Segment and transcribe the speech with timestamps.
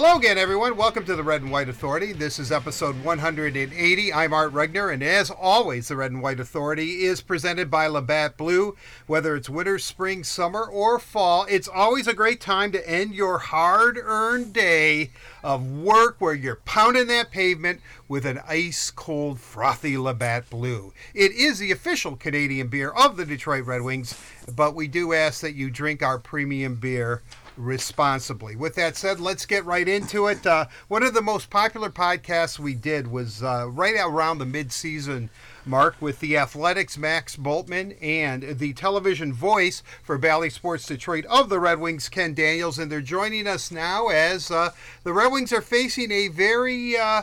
[0.00, 0.76] Hello again, everyone.
[0.76, 2.12] Welcome to the Red and White Authority.
[2.12, 4.12] This is episode 180.
[4.12, 8.36] I'm Art Regner, and as always, the Red and White Authority is presented by Labatt
[8.36, 8.76] Blue.
[9.08, 13.38] Whether it's winter, spring, summer, or fall, it's always a great time to end your
[13.38, 15.10] hard earned day
[15.42, 20.92] of work where you're pounding that pavement with an ice cold, frothy Labatt Blue.
[21.12, 24.14] It is the official Canadian beer of the Detroit Red Wings,
[24.54, 27.20] but we do ask that you drink our premium beer
[27.58, 28.56] responsibly.
[28.56, 30.46] With that said, let's get right into it.
[30.46, 35.28] Uh, one of the most popular podcasts we did was uh, right around the mid-season
[35.66, 41.48] mark with the Athletics' Max Bultman and the television voice for Bally Sports Detroit of
[41.48, 44.70] the Red Wings, Ken Daniels, and they're joining us now as uh,
[45.02, 47.22] the Red Wings are facing a very uh,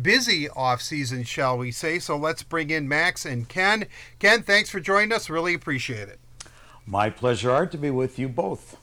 [0.00, 1.98] busy offseason, shall we say.
[1.98, 3.86] So let's bring in Max and Ken.
[4.18, 5.28] Ken, thanks for joining us.
[5.28, 6.20] Really appreciate it.
[6.86, 8.76] My pleasure, Art, to be with you both.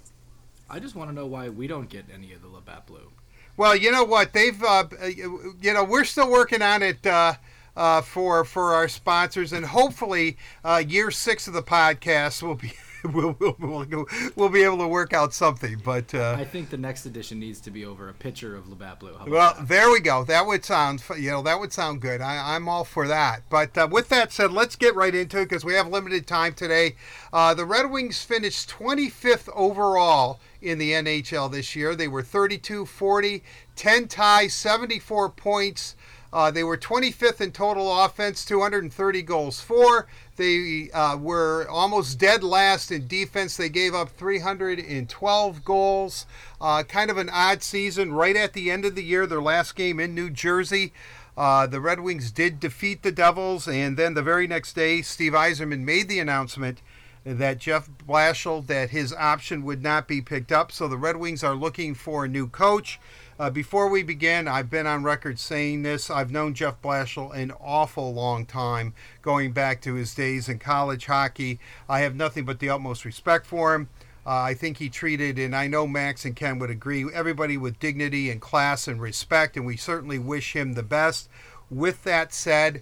[0.69, 3.11] I just want to know why we don't get any of the Labatt Blue.
[3.57, 4.33] Well, you know what?
[4.33, 7.35] They've, uh, you know, we're still working on it uh,
[7.75, 12.73] uh, for for our sponsors, and hopefully, uh, year six of the podcast will be
[13.13, 15.81] we'll, we'll, we'll, we'll be able to work out something.
[15.83, 18.99] But uh, I think the next edition needs to be over a picture of Labatt
[18.99, 19.15] Blue.
[19.27, 19.67] Well, that?
[19.67, 20.23] there we go.
[20.23, 22.21] That would sound you know that would sound good.
[22.21, 23.43] I, am all for that.
[23.49, 26.53] But uh, with that said, let's get right into it because we have limited time
[26.53, 26.95] today.
[27.31, 31.95] Uh, the Red Wings finished 25th overall in the NHL this year.
[31.95, 33.43] They were 32 40,
[33.75, 35.95] 10 ties, 74 points.
[36.33, 40.05] Uh, they were 25th in total offense, 230 goals for.
[40.35, 43.55] They uh, were almost dead last in defense.
[43.55, 46.25] They gave up 312 goals.
[46.59, 49.75] Uh, kind of an odd season right at the end of the year, their last
[49.75, 50.91] game in New Jersey.
[51.37, 55.33] Uh, the Red Wings did defeat the Devils, and then the very next day, Steve
[55.33, 56.81] Yzerman made the announcement
[57.25, 60.71] that Jeff Blashill that his option would not be picked up.
[60.71, 62.99] So the Red Wings are looking for a new coach.
[63.37, 66.09] Uh, before we begin, I've been on record saying this.
[66.09, 71.07] I've known Jeff Blashill an awful long time, going back to his days in college
[71.07, 71.59] hockey.
[71.89, 73.89] I have nothing but the utmost respect for him.
[74.25, 77.79] Uh, I think he treated, and I know Max and Ken would agree, everybody with
[77.79, 81.27] dignity and class and respect, and we certainly wish him the best.
[81.69, 82.81] With that said,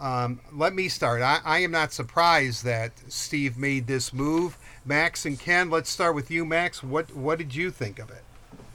[0.00, 1.22] um, let me start.
[1.22, 4.56] I, I, am not surprised that Steve made this move.
[4.84, 6.82] Max and Ken, let's start with you, Max.
[6.82, 8.22] What what did you think of it?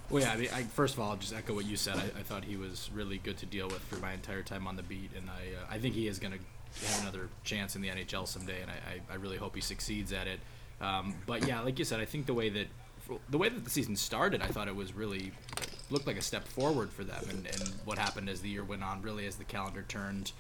[0.10, 0.32] Well, yeah.
[0.32, 1.96] I mean, I, first of all, I'll just echo what you said.
[1.98, 4.76] I, I, thought he was really good to deal with for my entire time on
[4.76, 6.40] the beat, and I uh, I think he is going to
[6.88, 10.28] have another chance in the NHL someday, and I, I, really hope he succeeds at
[10.28, 10.40] it.
[10.82, 12.68] Um, but yeah, like you said, I think the way that
[13.30, 15.32] the way that the season started, I thought it was really
[15.90, 18.84] looked like a step forward for them, and, and what happened as the year went
[18.84, 20.32] on, really as the calendar turned,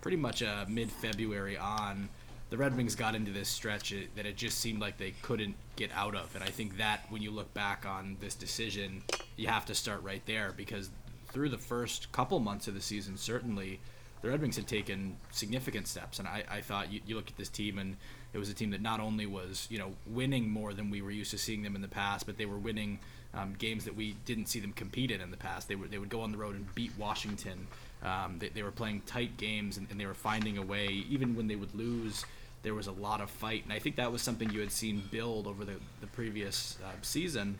[0.00, 2.08] pretty much uh, mid February on
[2.50, 5.90] the Red Wings got into this stretch that it just seemed like they couldn't get
[5.92, 6.34] out of.
[6.34, 9.02] And I think that when you look back on this decision,
[9.36, 10.90] you have to start right there because
[11.30, 13.80] through the first couple months of the season, certainly
[14.22, 16.18] the Red Wings had taken significant steps.
[16.18, 17.96] And I, I thought you, you look at this team and
[18.32, 21.10] it was a team that not only was you know winning more than we were
[21.10, 22.98] used to seeing them in the past, but they were winning
[23.38, 25.68] um, games that we didn't see them compete in in the past.
[25.68, 27.66] They were they would go on the road and beat Washington.
[28.02, 31.34] Um, they, they were playing tight games and, and they were finding a way, even
[31.34, 32.24] when they would lose
[32.62, 35.02] there was a lot of fight, and I think that was something you had seen
[35.10, 37.56] build over the the previous uh, season,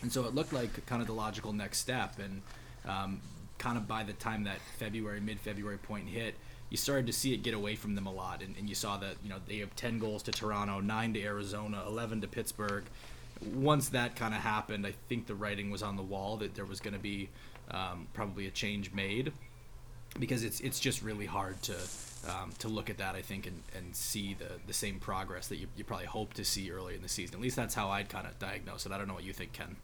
[0.00, 2.42] and so it looked like kind of the logical next step, and
[2.86, 3.20] um,
[3.58, 6.34] kind of by the time that February mid February point hit.
[6.70, 8.96] You started to see it get away from them a lot, and, and you saw
[8.96, 12.84] that you know they have 10 goals to Toronto, nine to Arizona, 11 to Pittsburgh.
[13.54, 16.64] Once that kind of happened, I think the writing was on the wall that there
[16.64, 17.28] was going to be
[17.70, 19.32] um, probably a change made
[20.18, 21.74] because it's it's just really hard to
[22.28, 25.56] um, to look at that, I think, and, and see the, the same progress that
[25.56, 27.36] you, you probably hope to see early in the season.
[27.36, 28.92] At least that's how I'd kind of diagnose it.
[28.92, 29.76] I don't know what you think, Ken.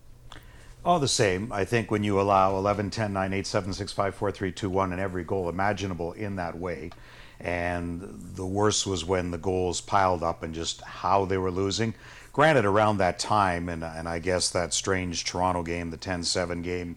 [0.85, 4.15] All the same, I think when you allow 11, 10, 9, 8, 7, 6, 5,
[4.15, 6.91] 4, 3, 2, 1 in every goal imaginable in that way,
[7.41, 8.01] and
[8.37, 11.95] the worst was when the goals piled up and just how they were losing.
[12.39, 16.63] Granted, around that time, and, and I guess that strange Toronto game, the 10 7
[16.63, 16.95] game,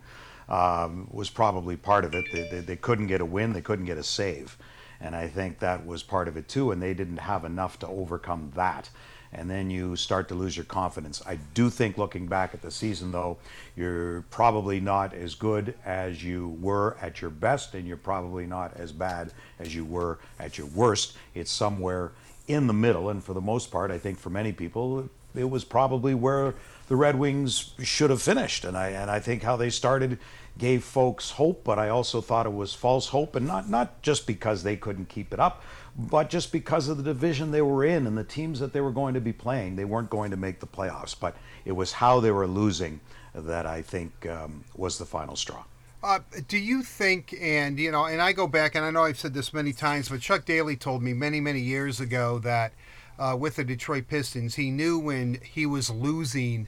[0.48, 2.26] um, was probably part of it.
[2.32, 4.56] They, they, they couldn't get a win, they couldn't get a save.
[5.00, 6.70] And I think that was part of it too.
[6.70, 8.92] And they didn't have enough to overcome that.
[9.34, 11.24] And then you start to lose your confidence.
[11.26, 13.40] I do think looking back at the season, though,
[13.76, 18.78] you're probably not as good as you were at your best, and you're probably not
[18.78, 21.18] as bad as you were at your worst.
[21.34, 22.12] It's somewhere
[22.48, 23.10] in the middle.
[23.10, 26.56] And for the most part, I think for many people, it was probably where
[26.88, 28.66] the Red Wings should have finished.
[28.66, 30.20] And I, and I think how they started
[30.58, 34.28] gave folks hope, but I also thought it was false hope, and not not just
[34.28, 35.64] because they couldn't keep it up,
[35.98, 38.92] but just because of the division they were in and the teams that they were
[38.92, 41.16] going to be playing, they weren't going to make the playoffs.
[41.18, 41.36] But
[41.66, 43.00] it was how they were losing
[43.34, 45.64] that I think um, was the final straw.
[46.04, 49.20] Uh, do you think, and you know, and I go back, and I know I've
[49.20, 52.74] said this many times, but Chuck Daly told me many, many years ago that
[53.22, 56.68] uh, with the Detroit Pistons, he knew when he was losing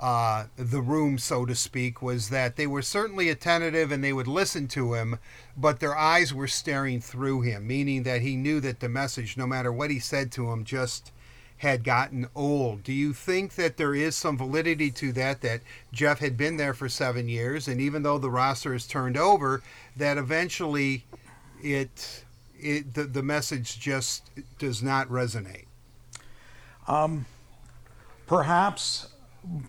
[0.00, 4.26] uh, the room, so to speak, was that they were certainly attentive and they would
[4.26, 5.18] listen to him,
[5.58, 9.46] but their eyes were staring through him, meaning that he knew that the message, no
[9.46, 11.12] matter what he said to him, just
[11.58, 12.82] had gotten old.
[12.82, 15.42] Do you think that there is some validity to that?
[15.42, 15.60] That
[15.92, 19.62] Jeff had been there for seven years, and even though the roster is turned over,
[19.94, 21.04] that eventually
[21.62, 22.24] it,
[22.58, 25.66] it the, the message just does not resonate.
[26.88, 27.26] Um,
[28.26, 29.08] perhaps,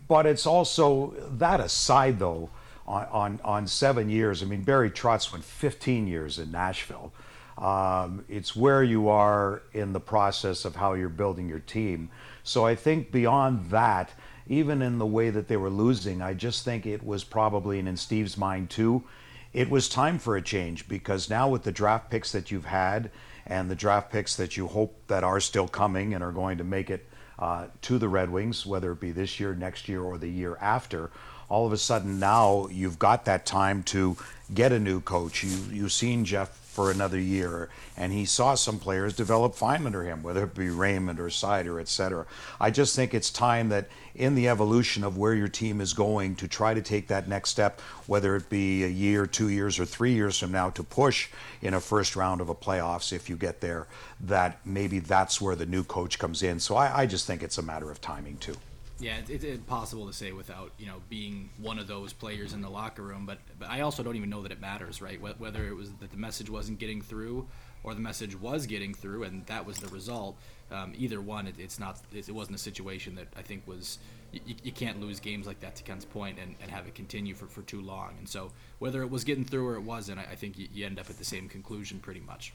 [0.08, 2.50] but it's also that aside though.
[2.84, 7.12] On, on, on seven years, I mean Barry Trotz went 15 years in Nashville.
[7.56, 12.10] Um, it's where you are in the process of how you're building your team.
[12.42, 14.10] So I think beyond that,
[14.48, 17.88] even in the way that they were losing, I just think it was probably, and
[17.88, 19.04] in Steve's mind too,
[19.52, 23.10] it was time for a change because now with the draft picks that you've had
[23.46, 26.64] and the draft picks that you hope that are still coming and are going to
[26.64, 27.08] make it
[27.38, 30.56] uh, to the Red Wings, whether it be this year, next year, or the year
[30.60, 31.10] after,
[31.48, 34.16] all of a sudden now you've got that time to
[34.54, 35.42] get a new coach.
[35.42, 40.04] You you've seen Jeff for another year, and he saw some players develop fine under
[40.04, 42.24] him, whether it be Raymond or Seider, etc.
[42.58, 46.34] I just think it's time that in the evolution of where your team is going
[46.36, 49.84] to try to take that next step, whether it be a year, two years, or
[49.84, 51.28] three years from now, to push
[51.60, 53.86] in a first round of a playoffs if you get there.
[54.18, 56.58] That maybe that's where the new coach comes in.
[56.58, 58.56] So I, I just think it's a matter of timing too.
[59.02, 62.70] Yeah, it's, impossible to say without you know being one of those players in the
[62.70, 63.26] locker room.
[63.26, 65.20] But but I also don't even know that it matters, right?
[65.20, 67.48] Whether it was that the message wasn't getting through,
[67.82, 70.36] or the message was getting through, and that was the result.
[70.70, 71.98] Um, either one, it, it's not.
[72.14, 73.98] It wasn't a situation that I think was.
[74.30, 77.34] You, you can't lose games like that to Ken's point and, and have it continue
[77.34, 78.14] for, for too long.
[78.18, 80.86] And so whether it was getting through or it wasn't, I, I think you, you
[80.86, 82.54] end up at the same conclusion pretty much.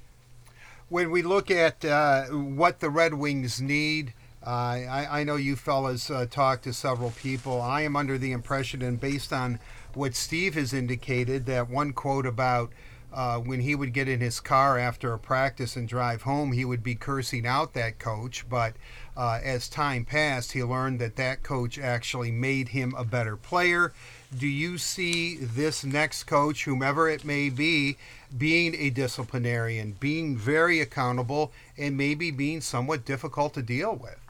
[0.89, 4.13] When we look at uh, what the Red Wings need
[4.49, 7.61] I, I know you fellas uh, talked to several people.
[7.61, 9.59] I am under the impression, and based on
[9.93, 12.71] what Steve has indicated, that one quote about
[13.13, 16.63] uh, when he would get in his car after a practice and drive home, he
[16.65, 18.47] would be cursing out that coach.
[18.49, 18.75] But
[19.15, 23.91] uh, as time passed, he learned that that coach actually made him a better player.
[24.37, 27.97] Do you see this next coach, whomever it may be,
[28.37, 34.26] being a disciplinarian, being very accountable, and maybe being somewhat difficult to deal with?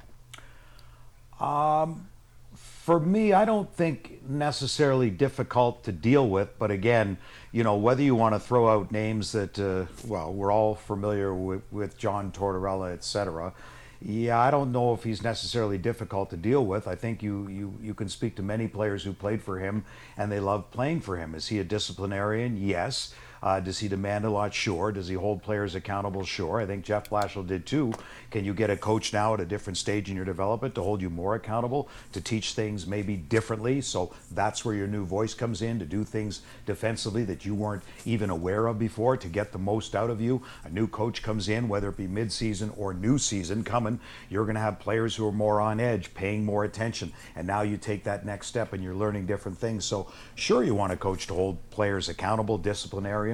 [1.39, 2.07] Um,
[2.55, 7.17] for me, I don't think necessarily difficult to deal with, but again,
[7.51, 11.33] you know, whether you want to throw out names that, uh, well, we're all familiar
[11.33, 13.53] with, with John Tortorella, et cetera.
[13.99, 16.87] Yeah, I don't know if he's necessarily difficult to deal with.
[16.87, 19.83] I think you, you, you can speak to many players who played for him
[20.17, 21.35] and they love playing for him.
[21.35, 22.57] Is he a disciplinarian?
[22.57, 23.13] Yes.
[23.41, 24.53] Uh, does he demand a lot?
[24.53, 24.91] Sure.
[24.91, 26.23] Does he hold players accountable?
[26.23, 26.59] Sure.
[26.59, 27.93] I think Jeff Blashill did too.
[28.31, 31.01] Can you get a coach now at a different stage in your development to hold
[31.01, 33.81] you more accountable, to teach things maybe differently?
[33.81, 37.83] So that's where your new voice comes in to do things defensively that you weren't
[38.05, 40.41] even aware of before to get the most out of you.
[40.65, 43.99] A new coach comes in, whether it be midseason or new season coming,
[44.29, 47.13] you're going to have players who are more on edge, paying more attention.
[47.35, 49.85] And now you take that next step and you're learning different things.
[49.85, 53.26] So, sure, you want a coach to hold players accountable, disciplinary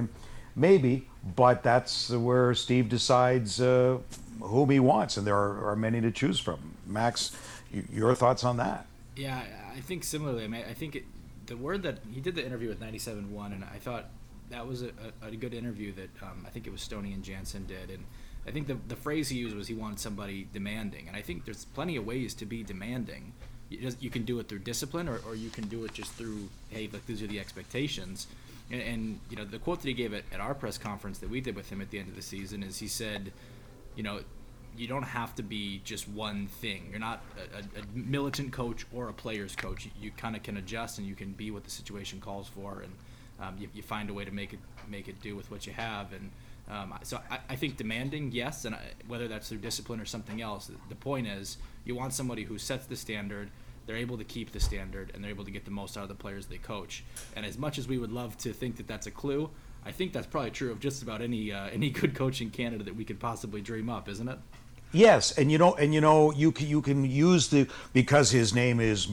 [0.55, 3.97] Maybe, but that's where Steve decides uh,
[4.39, 6.59] whom he wants, and there are, are, many to choose from.
[6.85, 7.35] Max,
[7.91, 8.85] your thoughts on that?
[9.15, 9.41] Yeah,
[9.75, 10.43] I think similarly.
[10.43, 11.05] I mean, I think it,
[11.47, 14.09] the word that he did the interview with 97.1, and I thought
[14.49, 14.91] that was a,
[15.23, 18.03] a, a good interview that um, I think it was Stoney and Jansen did, and
[18.47, 21.45] I think the the phrase he used was he wanted somebody demanding, and I think
[21.45, 23.33] there's plenty of ways to be demanding.
[23.69, 26.49] You, you can do it through discipline, or, or you can do it just through
[26.69, 28.27] hey, look, these are the expectations.
[28.71, 31.29] And, and, you know, the quote that he gave at, at our press conference that
[31.29, 33.31] we did with him at the end of the season is he said,
[33.95, 34.21] you know,
[34.75, 36.87] you don't have to be just one thing.
[36.89, 37.21] You're not
[37.55, 39.85] a, a militant coach or a player's coach.
[39.85, 42.81] You, you kind of can adjust and you can be what the situation calls for,
[42.81, 42.93] and
[43.39, 45.73] um, you, you, find a way to make it make it do with what you
[45.73, 46.11] have.
[46.13, 46.31] And
[46.69, 50.41] um, so I, I, think demanding, yes, and I, whether that's through discipline or something
[50.41, 50.71] else.
[50.89, 53.51] The point is, you want somebody who sets the standard
[53.85, 56.09] they're able to keep the standard and they're able to get the most out of
[56.09, 57.03] the players they coach.
[57.35, 59.49] And as much as we would love to think that that's a clue,
[59.85, 62.95] I think that's probably true of just about any uh, any good coaching candidate that
[62.95, 64.39] we could possibly dream up, isn't it?
[64.91, 68.53] Yes, and you know, and you know, you can you can use the because his
[68.53, 69.07] name is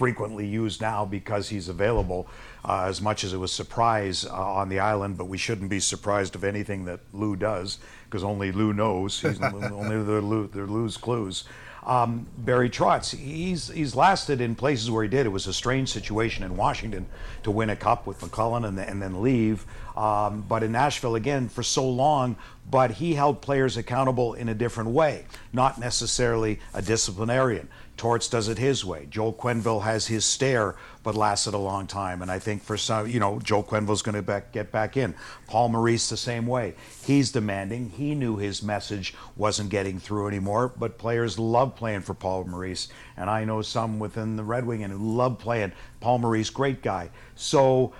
[0.00, 2.26] frequently used now because he's available.
[2.64, 5.80] Uh, as much as it was surprise uh, on the island, but we shouldn't be
[5.80, 9.20] surprised of anything that Lou does because only Lou knows.
[9.20, 11.44] He's only the Lou, the Lou's clues.
[11.84, 15.26] Um, Barry Trotz, he's he's lasted in places where he did.
[15.26, 17.06] It was a strange situation in Washington
[17.42, 19.64] to win a cup with MacLellan and, and then leave.
[19.96, 22.36] Um, but in Nashville again for so long,
[22.70, 27.68] but he held players accountable in a different way, not necessarily a disciplinarian.
[28.00, 29.06] Torts does it his way.
[29.10, 32.22] Joel Quenneville has his stare, but lasted a long time.
[32.22, 35.14] And I think for some, you know, Joel Quenneville's going to get back in.
[35.46, 36.76] Paul Maurice the same way.
[37.04, 37.90] He's demanding.
[37.90, 42.88] He knew his message wasn't getting through anymore, but players love playing for Paul Maurice.
[43.18, 45.72] And I know some within the Red Wing and who love playing.
[46.00, 47.10] Paul Maurice, great guy.
[47.34, 47.92] So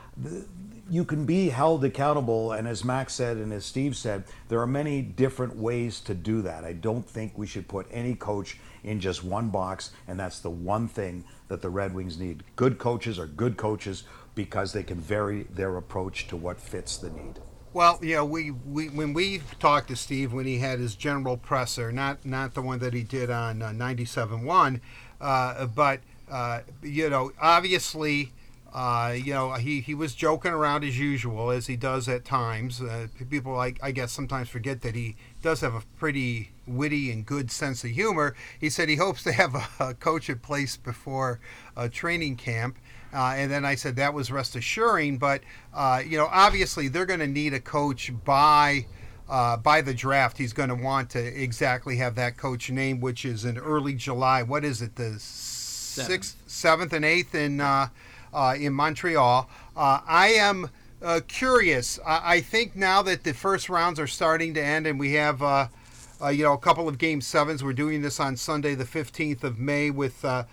[0.89, 2.53] you can be held accountable.
[2.53, 6.41] And as Max said and as Steve said, there are many different ways to do
[6.41, 6.65] that.
[6.65, 10.51] I don't think we should put any coach in just one box, and that's the
[10.51, 12.45] one thing that the Red Wings need.
[12.57, 17.11] Good coaches are good coaches because they can vary their approach to what fits the
[17.11, 17.41] need.
[17.73, 21.93] Well, yeah, we, we when we talked to Steve when he had his general presser,
[21.93, 24.81] not not the one that he did on uh, 97.1,
[25.21, 28.33] uh, but uh, you know, obviously
[28.73, 32.81] uh, you know, he, he was joking around as usual, as he does at times.
[32.81, 37.27] Uh, people, like I guess, sometimes forget that he does have a pretty witty and
[37.27, 38.35] good sense of humor.
[38.59, 41.41] He said he hopes to have a, a coach in place before
[41.77, 42.79] a training camp.
[43.13, 45.43] Uh, and then I said that was rest assuring, but
[45.75, 48.87] uh, you know, obviously they're going to need a coach by.
[49.29, 53.25] Uh, by the draft, he's going to want to exactly have that coach name, which
[53.25, 54.43] is in early July.
[54.43, 57.91] What is it, the sixth, seventh, and eighth in uh,
[58.33, 59.49] uh, in Montreal.
[59.77, 60.71] Uh, I am
[61.03, 61.99] uh, curious.
[62.07, 65.43] I, I, think now that the first rounds are starting to end and we have,
[66.21, 67.63] uh, uh, you know, a couple of game sevens.
[67.63, 70.45] We're doing this on Sunday, the 15th of May, with uh,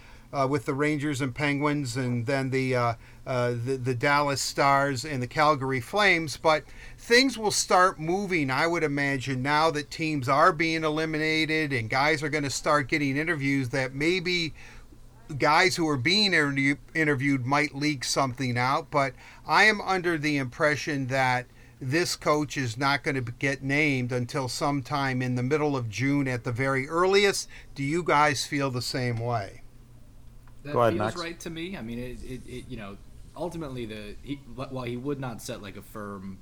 [0.49, 2.95] with the Rangers and Penguins, and then the,
[3.25, 6.37] the the Dallas Stars and the Calgary Flames.
[6.37, 6.63] But
[6.97, 12.21] things will start moving, I would imagine, now that teams are being eliminated and guys
[12.21, 13.69] are going to start getting interviews.
[13.69, 14.53] That maybe
[15.37, 16.33] guys who are being
[16.93, 19.13] interviewed might leak something out, but
[19.45, 21.47] I am under the impression that
[21.79, 26.27] this coach is not going to get named until sometime in the middle of June
[26.27, 27.47] at the very earliest.
[27.75, 29.61] Do you guys feel the same way?
[30.63, 31.21] That Go ahead, feels Max.
[31.21, 31.77] right to me.
[31.77, 32.97] I mean, it, it, it you know,
[33.35, 36.39] ultimately the he, while he would not set like a firm,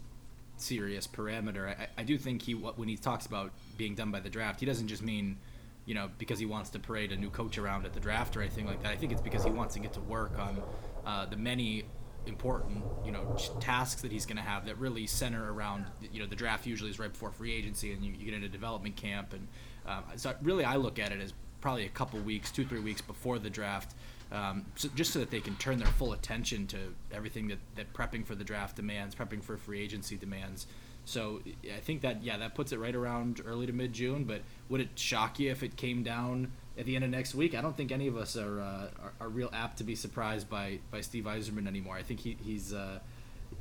[0.58, 4.30] serious parameter, I, I do think he when he talks about being done by the
[4.30, 5.38] draft, he doesn't just mean
[5.86, 8.42] you know, because he wants to parade a new coach around at the draft or
[8.42, 8.92] anything like that.
[8.92, 10.62] I think it's because he wants to get to work on
[11.06, 11.86] uh, the many
[12.28, 16.26] important, you know, tasks that he's going to have that really center around, you know,
[16.26, 19.34] the draft usually is right before free agency and you, you get into development camp.
[19.34, 19.48] And
[19.86, 23.02] um, so really I look at it as probably a couple weeks, two, three weeks
[23.02, 23.96] before the draft,
[24.32, 26.78] um, so just so that they can turn their full attention to
[27.12, 30.68] everything that, that prepping for the draft demands, prepping for free agency demands.
[31.06, 34.24] So I think that yeah, that puts it right around early to mid June.
[34.24, 37.56] But would it shock you if it came down at the end of next week?
[37.56, 40.50] I don't think any of us are uh, are, are, real apt to be surprised
[40.50, 41.96] by by Steve Yzerman anymore.
[41.96, 43.00] I think he, he's uh,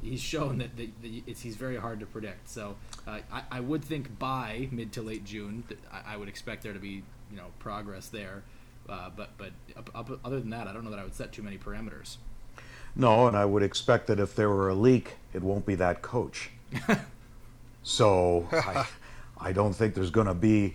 [0.03, 2.49] he's shown that, that, that he's very hard to predict.
[2.49, 6.63] So uh, I, I would think by mid to late June, I, I would expect
[6.63, 8.43] there to be you know progress there.
[8.89, 11.33] Uh, but but up, up, other than that, I don't know that I would set
[11.33, 12.17] too many parameters.
[12.97, 16.01] No, and I would expect that if there were a leak, it won't be that
[16.01, 16.51] coach.
[17.85, 18.87] So I,
[19.39, 20.75] I don't think there's going to be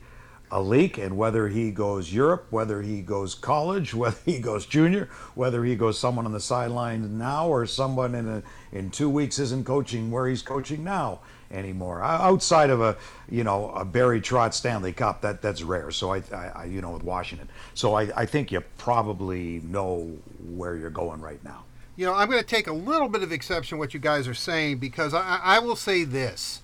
[0.51, 5.10] a leak and whether he goes Europe, whether he goes college, whether he goes junior,
[5.36, 9.39] whether he goes someone on the sideline now or someone in a, in two weeks
[9.39, 11.20] isn't coaching where he's coaching now
[11.51, 12.03] anymore.
[12.03, 12.96] Outside of a
[13.29, 15.91] you know a Barry Trotz Stanley Cup, that that's rare.
[15.91, 16.24] So I,
[16.56, 20.18] I you know with Washington, so I, I think you probably know
[20.56, 21.63] where you're going right now.
[21.96, 24.34] You know, I'm going to take a little bit of exception what you guys are
[24.34, 26.62] saying because I, I will say this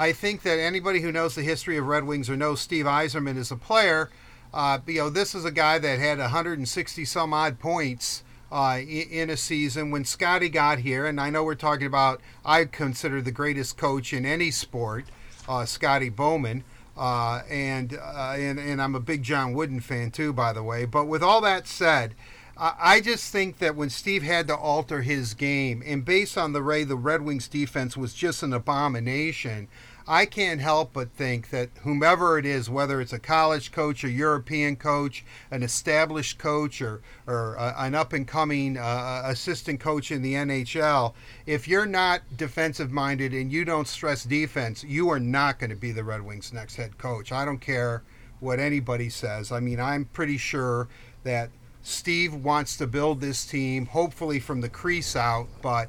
[0.00, 3.36] I think that anybody who knows the history of Red Wings or knows Steve Yzerman
[3.36, 4.08] as a player,
[4.54, 9.28] uh, you know, this is a guy that had 160 some odd points uh, in
[9.28, 11.04] a season when Scotty got here.
[11.04, 15.04] And I know we're talking about, I consider the greatest coach in any sport,
[15.46, 16.64] uh, Scotty Bowman.
[16.96, 20.86] Uh, and, uh, and and I'm a big John Wooden fan too, by the way.
[20.86, 22.14] But with all that said,
[22.62, 26.62] I just think that when Steve had to alter his game, and based on the
[26.62, 29.68] way the Red Wings defense was just an abomination,
[30.10, 34.10] I can't help but think that whomever it is, whether it's a college coach, a
[34.10, 39.78] European coach, an established coach, or, or uh, an up and coming uh, uh assistant
[39.78, 41.14] coach in the NHL,
[41.46, 45.76] if you're not defensive minded and you don't stress defense, you are not going to
[45.76, 47.30] be the Red Wings' next head coach.
[47.30, 48.02] I don't care
[48.40, 49.52] what anybody says.
[49.52, 50.88] I mean, I'm pretty sure
[51.22, 51.50] that
[51.82, 55.88] Steve wants to build this team, hopefully from the crease out, but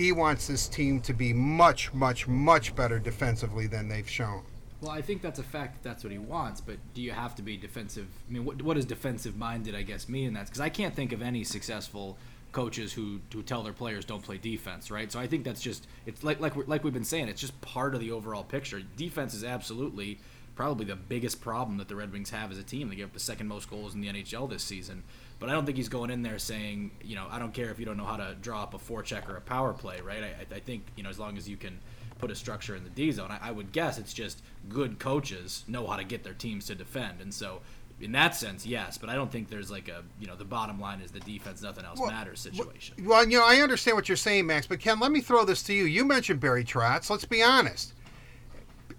[0.00, 4.42] he wants this team to be much, much, much better defensively than they've shown.
[4.80, 5.82] Well, I think that's a fact.
[5.82, 6.62] That's what he wants.
[6.62, 8.06] But do you have to be defensive?
[8.26, 10.46] I mean, what, what does defensive minded, I guess, mean in that?
[10.46, 12.16] Because I can't think of any successful
[12.50, 15.12] coaches who, who tell their players don't play defense, right?
[15.12, 17.94] So I think that's just it's like like like we've been saying, it's just part
[17.94, 18.80] of the overall picture.
[18.96, 20.18] Defense is absolutely
[20.60, 22.90] probably the biggest problem that the Red Wings have as a team.
[22.90, 25.02] They gave up the second most goals in the NHL this season.
[25.38, 27.78] But I don't think he's going in there saying, you know, I don't care if
[27.78, 30.22] you don't know how to draw up a forecheck or a power play, right?
[30.22, 31.78] I, I think, you know, as long as you can
[32.18, 35.64] put a structure in the D zone, I, I would guess it's just good coaches
[35.66, 37.22] know how to get their teams to defend.
[37.22, 37.62] And so
[37.98, 40.78] in that sense, yes, but I don't think there's like a you know the bottom
[40.78, 42.96] line is the defense, nothing else well, matters situation.
[43.06, 45.62] Well, you know, I understand what you're saying, Max, but Ken, let me throw this
[45.64, 45.84] to you.
[45.84, 47.08] You mentioned Barry Trotz.
[47.08, 47.94] Let's be honest.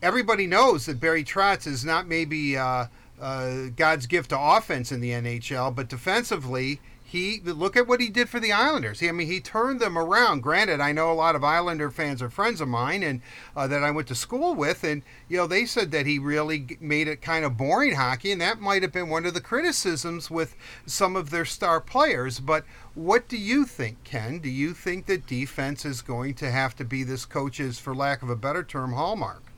[0.01, 2.87] Everybody knows that Barry Trotz is not maybe uh,
[3.21, 8.09] uh, God's gift to offense in the NHL, but defensively, he look at what he
[8.09, 9.01] did for the Islanders.
[9.01, 10.41] He, I mean, he turned them around.
[10.41, 13.21] Granted, I know a lot of Islander fans are friends of mine and
[13.55, 16.77] uh, that I went to school with, and you know they said that he really
[16.79, 20.31] made it kind of boring hockey, and that might have been one of the criticisms
[20.31, 20.55] with
[20.87, 22.39] some of their star players.
[22.39, 22.63] But
[22.95, 24.39] what do you think, Ken?
[24.39, 28.23] Do you think that defense is going to have to be this coach's, for lack
[28.23, 29.50] of a better term, hallmark?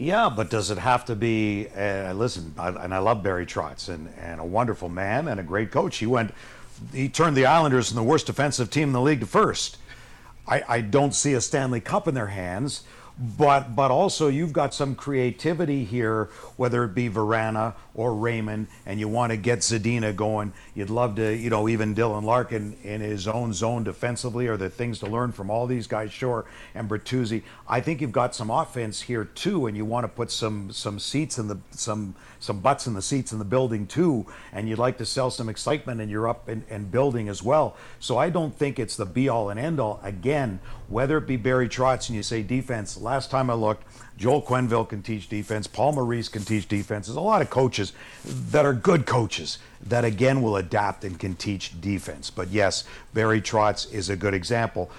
[0.00, 1.68] Yeah, but does it have to be?
[1.76, 5.42] Uh, listen, I, and I love Barry Trotz, and, and a wonderful man and a
[5.42, 5.98] great coach.
[5.98, 6.32] He went,
[6.90, 9.76] he turned the Islanders from the worst defensive team in the league to first.
[10.48, 12.82] I, I don't see a Stanley Cup in their hands,
[13.20, 18.98] but but also you've got some creativity here, whether it be Veleno or Raymond, and
[18.98, 20.52] you want to get Zadina going.
[20.74, 24.70] You'd love to, you know, even Dylan Larkin in his own zone defensively, or the
[24.70, 27.42] things to learn from all these guys, Sure, and Bertuzzi.
[27.68, 30.98] I think you've got some offense here too, and you want to put some some
[30.98, 34.78] seats in the some some butts in the seats in the building too, and you'd
[34.78, 37.76] like to sell some excitement, and you're up and, and building as well.
[38.00, 40.00] So I don't think it's the be all and end all.
[40.02, 43.84] Again, whether it be Barry Trotz and you say defense, last time I looked,
[44.16, 45.66] Joel Quenneville can teach defense.
[45.66, 47.06] Paul Maurice can teach defense.
[47.06, 47.92] There's a lot of coaches
[48.24, 52.28] that are good coaches that again will adapt and can teach defense.
[52.28, 54.90] But yes, Barry Trotz is a good example.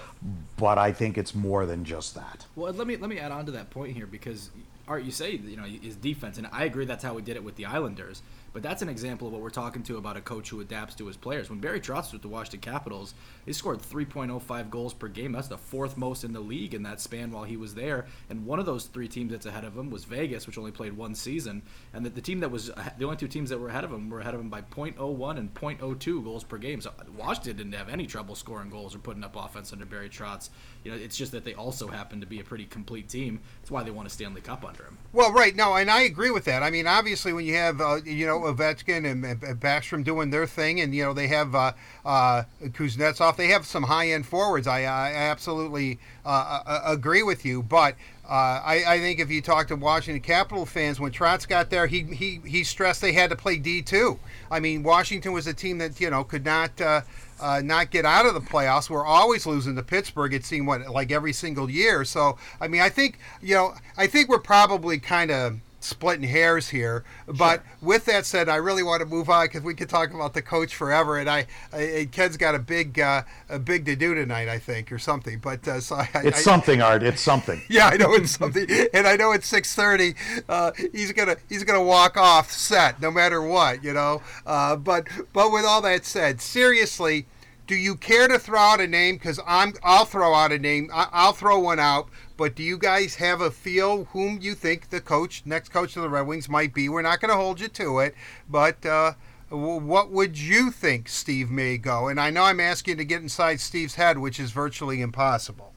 [0.56, 2.46] But I think it's more than just that.
[2.56, 4.50] Well, let me let me add on to that point here because
[4.98, 7.56] You say you know his defense, and I agree that's how we did it with
[7.56, 8.22] the Islanders.
[8.52, 11.06] But that's an example of what we're talking to about a coach who adapts to
[11.06, 11.48] his players.
[11.48, 13.14] When Barry Trotz with the Washington Capitals,
[13.46, 15.32] he scored 3.05 goals per game.
[15.32, 18.06] That's the fourth most in the league in that span while he was there.
[18.28, 20.92] And one of those three teams that's ahead of him was Vegas, which only played
[20.92, 21.62] one season.
[21.94, 24.10] And the, the team that was the only two teams that were ahead of him
[24.10, 26.82] were ahead of him by 0.01 and 0.02 goals per game.
[26.82, 30.50] So Washington didn't have any trouble scoring goals or putting up offense under Barry Trotz.
[30.84, 33.40] You know, it's just that they also happen to be a pretty complete team.
[33.60, 34.98] That's why they won a Stanley Cup under him.
[35.12, 35.54] Well, right.
[35.54, 36.62] No, and I agree with that.
[36.62, 40.46] I mean, obviously, when you have, uh, you know, Ovechkin and, and, Backstrom doing their
[40.46, 41.72] thing, and, you know, they have uh,
[42.04, 44.66] uh, Kuznetsov, they have some high end forwards.
[44.66, 47.62] I, I absolutely uh, uh, agree with you.
[47.62, 51.70] But uh, I, I, think if you talk to Washington Capital fans, when Trotz got
[51.70, 54.18] there, he, he, he stressed they had to play D too.
[54.50, 57.02] I mean, Washington was a team that you know could not uh,
[57.42, 58.88] uh, not get out of the playoffs.
[58.88, 60.32] We're always losing to Pittsburgh.
[60.32, 62.04] It seemed what like every single year.
[62.04, 66.68] So I mean, I think you know, I think we're probably kind of splitting hairs
[66.68, 67.04] here.
[67.26, 67.62] But sure.
[67.80, 70.42] with that said, I really want to move on because we could talk about the
[70.42, 71.18] coach forever.
[71.18, 74.92] And I, I Ken's got a big, uh, a big to do tonight, I think,
[74.92, 75.38] or something.
[75.38, 77.02] But uh, so I, it's I, something, Art.
[77.02, 77.60] It's something.
[77.72, 80.14] Yeah, I know it's something, and I know it's six thirty.
[80.46, 84.20] Uh, he's gonna he's gonna walk off set no matter what, you know.
[84.44, 87.26] Uh, but but with all that said, seriously.
[87.66, 89.16] Do you care to throw out a name?
[89.16, 90.90] Because I'm, I'll throw out a name.
[90.92, 92.08] I'll throw one out
[92.42, 96.02] but do you guys have a feel whom you think the coach, next coach of
[96.02, 96.88] the Red Wings, might be?
[96.88, 98.16] We're not going to hold you to it,
[98.48, 99.12] but uh,
[99.48, 102.08] what would you think Steve may go?
[102.08, 105.72] And I know I'm asking to get inside Steve's head, which is virtually impossible.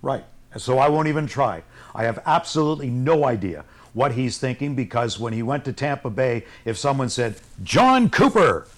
[0.00, 0.24] Right.
[0.56, 1.64] So I won't even try.
[1.92, 6.44] I have absolutely no idea what he's thinking because when he went to Tampa Bay,
[6.64, 8.68] if someone said, Jon Cooper,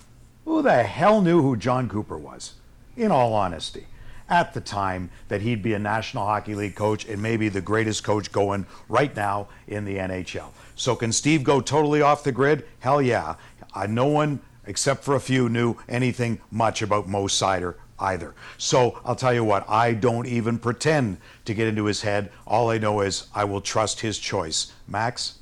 [0.48, 2.54] who the hell knew who Jon Cooper was?
[2.96, 3.86] In all honesty
[4.30, 8.02] at the time that he'd be a National Hockey League coach and maybe the greatest
[8.02, 10.48] coach going right now in the NHL.
[10.74, 12.66] So can Steve go totally off the grid?
[12.80, 13.36] Hell yeah.
[13.74, 18.34] Uh, no one except for a few knew anything much about Mo Seider either.
[18.56, 22.30] So I'll tell you what, I don't even pretend to get into his head.
[22.46, 24.72] All I know is I will trust his choice.
[24.86, 25.37] Max?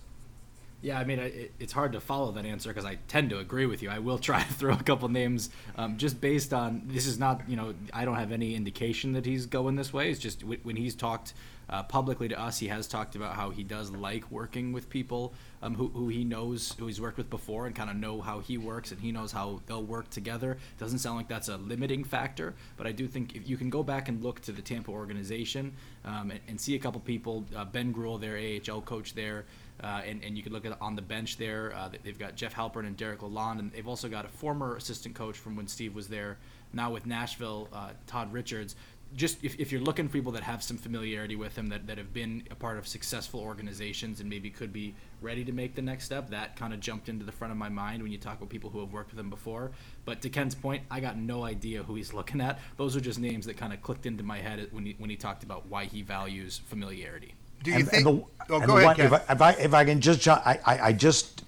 [0.83, 3.67] Yeah, I mean, it, it's hard to follow that answer because I tend to agree
[3.67, 3.91] with you.
[3.91, 7.43] I will try to throw a couple names um, just based on this is not,
[7.49, 10.11] you know, I don't have any indication that he's going this way.
[10.11, 11.35] It's just when he's talked
[11.69, 15.33] uh, publicly to us, he has talked about how he does like working with people
[15.62, 18.39] um, who, who he knows, who he's worked with before, and kind of know how
[18.39, 20.59] he works, and he knows how they'll work together.
[20.79, 23.83] Doesn't sound like that's a limiting factor, but I do think if you can go
[23.83, 25.73] back and look to the Tampa organization
[26.05, 29.45] um, and, and, see a couple people, uh, Benoit Groulx, their AHL coach there.
[29.83, 31.75] Uh, and, and you can look at on the bench there.
[31.75, 35.15] Uh, they've got Jeff Halpern and Derek Lalonde, and they've also got a former assistant
[35.15, 36.39] coach from when Steve was there,
[36.73, 38.75] now with Nashville, uh, Todd Richards.
[39.15, 41.97] Just if, if you're looking for people that have some familiarity with him, that, that
[41.97, 45.83] have been a part of successful organizations and maybe could be ready to make the
[45.83, 48.41] next step, that kind of jumped into the front of my mind when you talk
[48.41, 49.71] with people who have worked with him before.
[50.05, 52.59] But to Ken's point, I got no idea who he's looking at.
[52.77, 55.17] Those are just names that kind of clicked into my head when he, when he
[55.17, 57.35] talked about why he values familiarity.
[57.62, 58.07] Do you and, think?
[58.07, 58.85] And the, oh, go ahead.
[58.85, 61.45] One, if, I, if, I, if I can just I, I, I just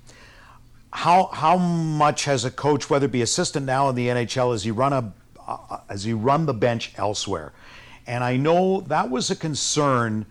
[0.93, 4.65] how how much has a coach, whether it be assistant now in the NHL, as
[4.65, 5.13] he run a
[5.47, 7.53] uh, as he run the bench elsewhere,
[8.07, 10.27] and I know that was a concern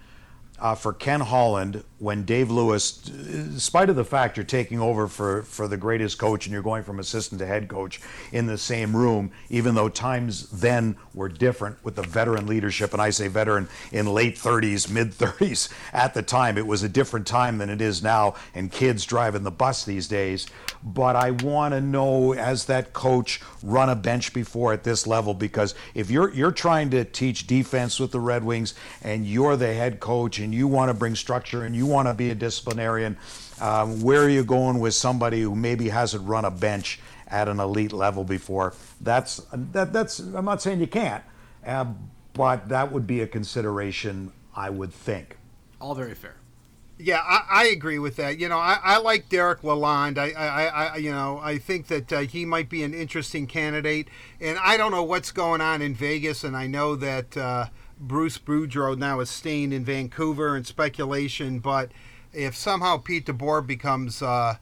[0.59, 5.07] uh, for Ken Holland when Dave Lewis, in spite of the fact you're taking over
[5.07, 7.99] for, for the greatest coach and you're going from assistant to head coach
[8.31, 13.01] in the same room, even though times then were different with the veteran leadership, and
[13.01, 17.25] I say veteran in late 30s, mid 30s at the time, it was a different
[17.25, 20.45] time than it is now, and kids driving the bus these days.
[20.83, 25.33] But I want to know, as that coach, run a bench before at this level,
[25.33, 29.73] because if you're you're trying to teach defense with the Red Wings and you're the
[29.73, 33.17] head coach and you want to bring structure and you want to be a disciplinarian,
[33.59, 37.59] um, where are you going with somebody who maybe hasn't run a bench at an
[37.59, 38.73] elite level before?
[39.01, 40.19] That's that, that's.
[40.19, 41.23] I'm not saying you can't,
[41.65, 41.85] uh,
[42.33, 45.37] but that would be a consideration, I would think.
[45.79, 46.35] All very fair.
[46.99, 48.39] Yeah, I, I, agree with that.
[48.39, 50.17] You know, I, I like Derek Lalonde.
[50.17, 54.07] I, I, I, you know, I think that uh, he might be an interesting candidate.
[54.41, 57.67] And I don't know what's going on in Vegas, and I know that uh,
[57.99, 61.59] Bruce Boudreau now is staying in Vancouver and speculation.
[61.59, 61.91] But
[62.33, 64.55] if somehow Pete DeBoer becomes uh,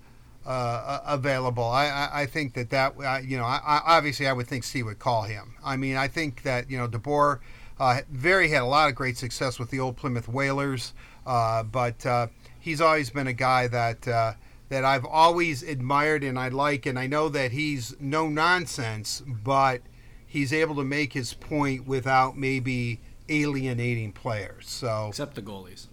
[0.45, 4.48] uh, available, I, I, I, think that that uh, you know, I, obviously I would
[4.48, 5.56] think Steve would call him.
[5.63, 7.39] I mean, I think that you know DeBoer
[7.80, 10.93] uh, very had a lot of great success with the old Plymouth Whalers,
[11.26, 12.28] uh, but uh,
[12.60, 14.36] he's always been a guy that
[14.69, 19.82] that I've always admired and I like, and I know that he's no nonsense, but
[20.26, 24.67] he's able to make his point without maybe alienating players.
[24.67, 25.88] So except the goalies.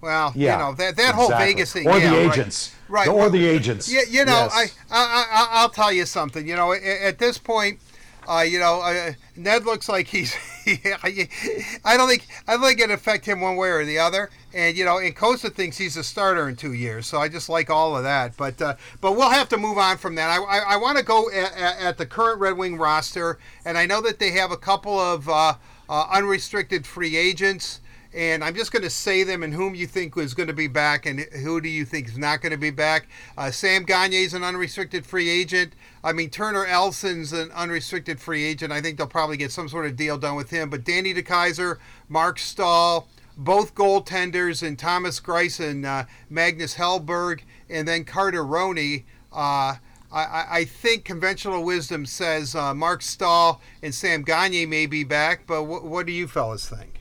[0.00, 1.20] Well, yeah, you know that that exactly.
[1.20, 3.08] whole Vegas thing, or yeah, the agents, right?
[3.08, 3.14] right.
[3.14, 3.90] Or the agents.
[3.90, 4.76] Yeah, you know, yes.
[4.90, 6.46] I, I, I, will tell you something.
[6.46, 7.80] You know, at, at this point,
[8.28, 10.36] uh, you know, uh, Ned looks like he's.
[10.66, 14.30] I don't think I don't think it affect him one way or the other.
[14.52, 17.48] And you know, and Costa thinks he's a starter in two years, so I just
[17.48, 18.36] like all of that.
[18.36, 20.28] But uh, but we'll have to move on from that.
[20.28, 23.86] I I, I want to go at, at, the current Red Wing roster, and I
[23.86, 25.28] know that they have a couple of
[25.88, 27.80] uh, unrestricted free agents.
[28.14, 30.68] And I'm just going to say them and whom you think is going to be
[30.68, 33.08] back and who do you think is not going to be back.
[33.36, 35.74] Uh, Sam Gagne is an unrestricted free agent.
[36.02, 38.72] I mean, Turner Elson's an unrestricted free agent.
[38.72, 40.70] I think they'll probably get some sort of deal done with him.
[40.70, 41.76] But Danny DeKeyser,
[42.08, 49.04] Marc Staal, both goaltenders, and Thomas Greiss and uh, Magnus Hellberg, and then Carter Rowney.
[49.30, 49.74] Uh,
[50.16, 55.46] I, I, think conventional wisdom says uh, Marc Staal and Sam Gagne may be back,
[55.46, 57.00] but wh- what do you fellas think?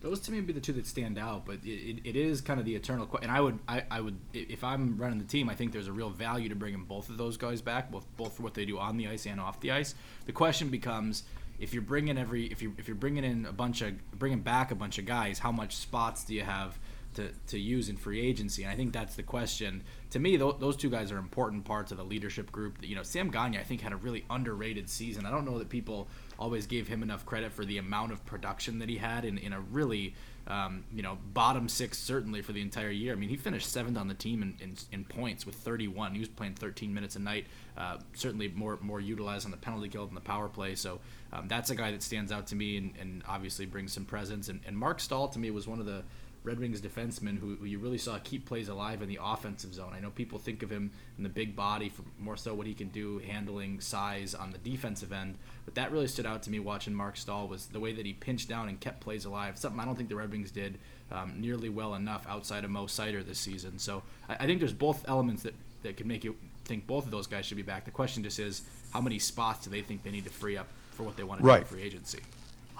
[0.00, 2.58] Those to me would be the two that stand out, but it, it is kind
[2.58, 3.28] of the eternal question.
[3.28, 5.92] And I would, I, I would, if I'm running the team, I think there's a
[5.92, 8.78] real value to bringing both of those guys back, both both for what they do
[8.78, 9.94] on the ice and off the ice.
[10.26, 11.24] The question becomes,
[11.60, 14.70] if you're bringing every, if you if you're bringing in a bunch of, bringing back
[14.70, 16.78] a bunch of guys, how much spots do you have?
[17.14, 18.62] To, to use in free agency.
[18.62, 19.82] And I think that's the question.
[20.10, 22.78] To me, th- those two guys are important parts of the leadership group.
[22.82, 25.26] You know, Sam Gagne, I think, had a really underrated season.
[25.26, 28.78] I don't know that people always gave him enough credit for the amount of production
[28.78, 30.14] that he had in, in a really,
[30.46, 33.12] um, you know, bottom six, certainly for the entire year.
[33.12, 36.14] I mean, he finished seventh on the team in, in, in points with 31.
[36.14, 37.46] He was playing 13 minutes a night,
[37.76, 40.76] uh, certainly more more utilized on the penalty kill than the power play.
[40.76, 41.00] So
[41.32, 44.48] um, that's a guy that stands out to me and, and obviously brings some presence.
[44.48, 46.04] And, and Marc Staal, to me, was one of the
[46.42, 49.92] Red Wings defenseman who, who, you really saw keep plays alive in the offensive zone.
[49.94, 52.72] I know people think of him in the big body for more so what he
[52.72, 56.58] can do handling size on the defensive end, but that really stood out to me
[56.58, 59.58] watching Marc Staal was the way that he pinched down and kept plays alive.
[59.58, 60.78] Something I don't think the Red Wings did
[61.12, 63.78] um, nearly well enough outside of Mo Seider this season.
[63.78, 67.10] So I, I think there's both elements that that could make you think both of
[67.10, 67.84] those guys should be back.
[67.84, 70.68] The question just is how many spots do they think they need to free up
[70.92, 71.56] for what they want to right.
[71.56, 72.20] do in free agency?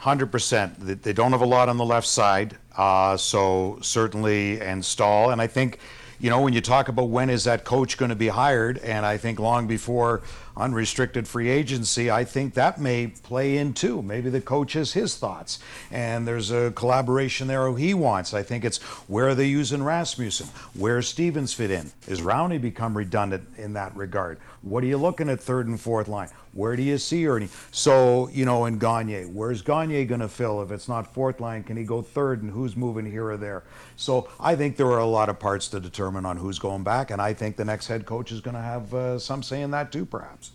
[0.00, 1.02] Hundred percent.
[1.02, 5.42] They don't have a lot on the left side, uh, so certainly and Staal, and
[5.42, 5.78] I think
[6.20, 9.06] you know, when you talk about when is that coach going to be hired, and
[9.06, 10.20] I think long before
[10.54, 14.02] unrestricted free agency, I think that may play in too.
[14.02, 15.58] Maybe the coach has his thoughts,
[15.90, 18.34] and there's a collaboration there he wants.
[18.34, 20.48] I think it's where are they using Rasmussen?
[20.74, 21.90] Where Stevens fit in?
[22.06, 24.38] Is Rowney become redundant in that regard?
[24.60, 26.28] What are you looking at third and fourth line?
[26.52, 27.48] Where do you see Erne?
[27.70, 30.62] So, you know, in Gagne, where's Gagne going to fill?
[30.62, 32.42] If it's not fourth line, can he go third?
[32.42, 33.62] And who's moving here or there?
[33.96, 37.10] So I think there are a lot of parts to determine on who's going back.
[37.10, 39.70] And I think the next head coach is going to have uh, some say in
[39.70, 40.50] that too, perhaps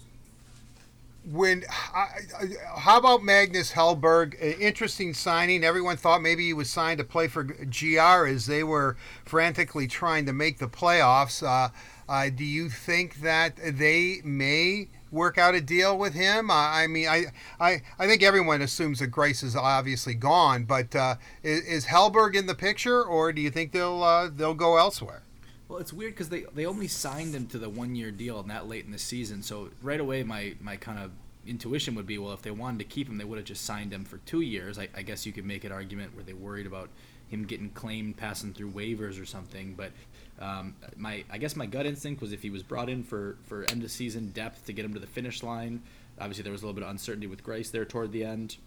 [1.31, 4.39] when how about Magnus Hellberg?
[4.59, 5.63] Interesting signing.
[5.63, 10.25] Everyone thought maybe he was signed to play for GR as they were frantically trying
[10.27, 11.41] to make the playoffs.
[11.41, 11.69] Uh,
[12.07, 16.51] uh, do you think that they may work out a deal with him?
[16.51, 17.25] Uh, I mean, I,
[17.59, 22.35] I I think everyone assumes that Greiss is obviously gone, but uh, is, is, Hellberg
[22.35, 25.23] in the picture, or do you think they'll uh, they'll go elsewhere?
[25.67, 28.49] Well, it's weird because they, they only signed him to the one year deal and
[28.51, 29.41] that late in the season.
[29.41, 31.11] So right away, my, my kind of
[31.47, 33.91] intuition would be, well, if they wanted to keep him, they would have just signed
[33.91, 34.77] him for two years.
[34.77, 36.89] I, I guess you could make an argument where they worried about
[37.29, 39.73] him getting claimed passing through waivers or something.
[39.75, 39.91] But
[40.39, 43.65] um, my I guess my gut instinct was if he was brought in for for
[43.69, 45.81] end of season depth to get him to the finish line.
[46.19, 48.57] Obviously, there was a little bit of uncertainty with Greiss there toward the end.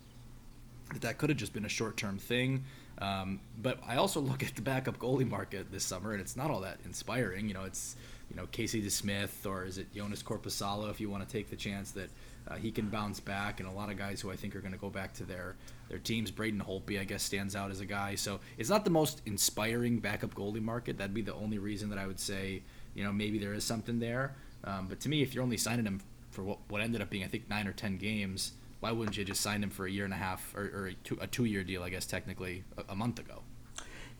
[0.92, 2.64] That that could have just been a short term thing.
[3.00, 6.50] Um, but I also look at the backup goalie market this summer, and it's not
[6.50, 7.48] all that inspiring.
[7.48, 7.96] You know, it's
[8.30, 11.56] you know Casey DeSmith or is it Jonas Korpisalo if you want to take the
[11.56, 12.10] chance that
[12.48, 14.72] uh, he can bounce back, and a lot of guys who I think are going
[14.72, 15.54] to go back to their
[15.88, 16.30] their teams.
[16.30, 18.14] Braden Holtby, I guess, stands out as a guy.
[18.14, 20.98] So it's not the most inspiring backup goalie market.
[20.98, 22.62] That'd be the only reason that I would say,
[22.94, 24.34] you know, maybe there is something there.
[24.64, 27.24] Um, but to me, if you're only signing him for what, what ended up being,
[27.24, 30.04] I think, nine or ten games, why wouldn't you just sign him for a year
[30.04, 32.94] and a half or, or a, two, a two-year deal, I guess, technically, a, a
[32.94, 33.42] month ago?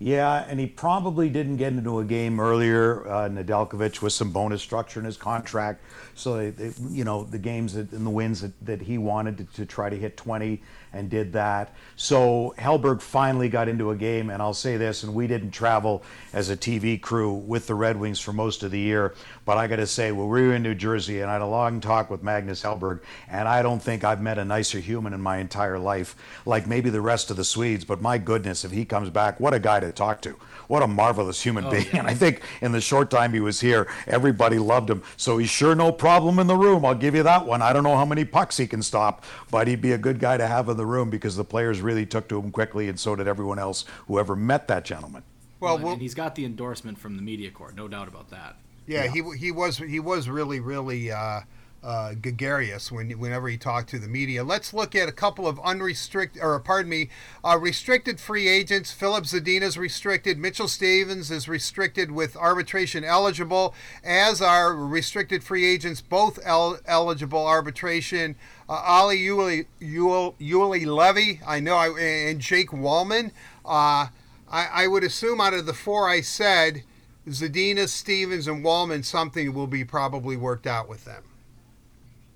[0.00, 4.62] Yeah, and he probably didn't get into a game earlier, uh, Nedeljkovic, with some bonus
[4.62, 5.83] structure in his contract.
[6.14, 9.38] So, they, they, you know, the games that, and the wins that, that he wanted
[9.38, 11.74] to, to, try to hit 20 and did that.
[11.96, 16.03] So, Hellberg finally got into a game, and I'll say this, and we didn't travel
[16.33, 19.66] as a TV crew with the Red Wings for most of the year, but I
[19.66, 22.11] got to say, well, we were in New Jersey, and I had a long talk
[22.11, 25.79] with Magnus Hellberg, and I don't think I've met a nicer human in my entire
[25.79, 29.40] life, like maybe the rest of the Swedes, but my goodness, if he comes back,
[29.40, 30.37] what a guy to talk to.
[30.68, 31.87] What a marvelous human oh, being.
[31.87, 32.01] Yeah.
[32.01, 35.03] And I think in the short time he was here, everybody loved him.
[35.16, 36.85] So he's sure no problem in the room.
[36.85, 37.62] I'll give you that one.
[37.62, 40.37] I don't know how many pucks he can stop, but he'd be a good guy
[40.37, 43.14] to have in the room because the players really took to him quickly, and so
[43.14, 45.22] did everyone else who ever met that gentleman.
[45.61, 48.57] Well, well and he's got the endorsement from the media corps, no doubt about that.
[48.87, 49.11] Yeah, yeah.
[49.11, 51.11] he he was he was really really.
[51.12, 51.40] Uh,
[51.82, 54.42] uh, gregarious when, whenever he talked to the media.
[54.42, 57.10] Let's look at a couple of unrestricted, or pardon me,
[57.44, 58.92] uh, restricted free agents.
[58.92, 60.38] Filip Zadina is restricted.
[60.38, 67.46] Mitchell Stevens is restricted with arbitration eligible, as are restricted free agents, both el- eligible
[67.46, 68.34] arbitration.
[68.68, 73.30] Uh, Ali Yuli, Yuli, Levy, I know, I, and Jake Walman.
[73.64, 74.08] Uh,
[74.50, 76.82] I, I would assume out of the four I said,
[77.28, 81.22] Zadina, Stevens, and Walman, something will be probably worked out with them.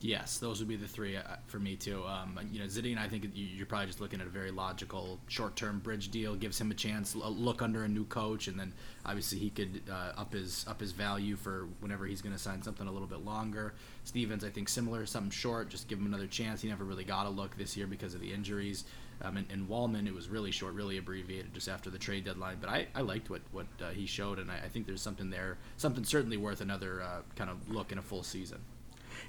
[0.02, 2.04] Yes, those would be the three uh, for me too.
[2.04, 5.78] Um, you know, Zadina, I think you're probably just looking at a very logical short-term
[5.78, 6.34] bridge deal.
[6.34, 8.72] Gives him a chance, look under a new coach, and then
[9.06, 12.62] obviously he could uh, up his up his value for whenever he's going to sign
[12.62, 13.74] something a little bit longer.
[14.02, 16.60] Stevens, I think similar, something short, just give him another chance.
[16.60, 18.84] He never really got a look this year because of the injuries.
[19.24, 22.56] Um, and, and Walman, it was really short, really abbreviated just after the trade deadline.
[22.60, 25.30] But I, I liked what what uh, he showed, and I, I, think there's something
[25.30, 28.58] there, something certainly worth another uh, kind of look in a full season.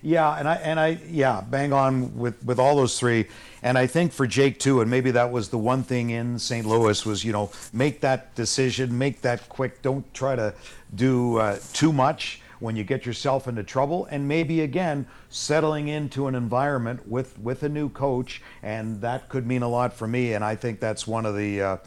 [0.06, 3.28] Yeah, and I and I yeah, bang on with with all those three.
[3.62, 6.68] And I think for Jake too, and maybe that was the one thing in St.
[6.68, 9.82] Louis was you know make that decision, make that quick.
[9.82, 10.54] Don't try to
[10.94, 16.28] do uh, too much when you get yourself into trouble, and maybe again settling into
[16.28, 20.34] an environment with with a new coach, and that could mean a lot for me.
[20.34, 21.62] And I think that's one of the.
[21.62, 21.78] Uh,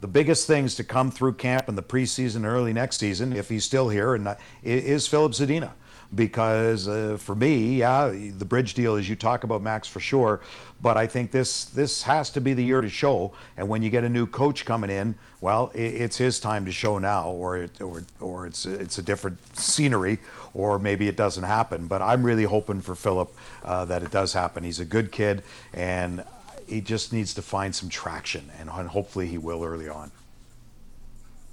[0.00, 3.64] the biggest things to come through camp in the preseason, early next season, if he's
[3.64, 5.72] still here, and uh, is Filip Zadina
[6.14, 10.40] because uh, for me, yeah, the bridge deal, as you talk about, Max, for sure.
[10.80, 13.32] But I think this this has to be the year to show.
[13.56, 16.72] And when you get a new coach coming in, well, it, it's his time to
[16.72, 20.18] show now, or it, or or it's it's a different scenery,
[20.54, 21.86] or maybe it doesn't happen.
[21.86, 24.64] But I'm really hoping for Filip uh, that it does happen.
[24.64, 25.42] He's a good kid,
[25.74, 26.24] and
[26.66, 30.10] he just needs to find some traction, and hopefully he will early on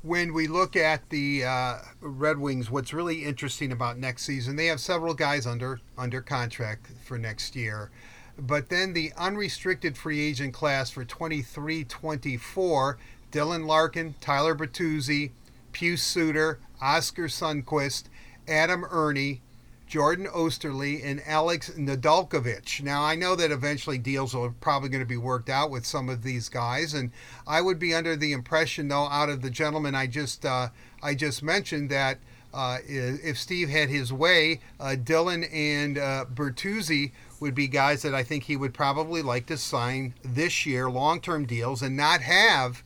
[0.05, 4.67] when we look at the uh, Red Wings, what's really interesting about next season, they
[4.67, 7.89] have several guys under under contract for next year.
[8.37, 12.97] But then the unrestricted free agent class for 23 24,
[13.31, 15.31] Dylan Larkin, Tyler Bertuzzi,
[15.73, 18.03] Pius Suter, Oskar Sundqvist,
[18.47, 19.41] Adam Erne,
[19.87, 22.81] Jordan Oesterle, and Alex Nedeljkovic.
[22.81, 26.09] Now, I know that eventually deals are probably going to be worked out with some
[26.09, 27.11] of these guys, and
[27.45, 30.69] I would be under the impression, though, out of the gentlemen I just uh,
[31.03, 32.17] I just mentioned, that
[32.53, 38.15] uh, if Steve had his way, uh, Dylan and uh, Bertuzzi would be guys that
[38.15, 42.81] I think he would probably like to sign this year, long-term deals, and not have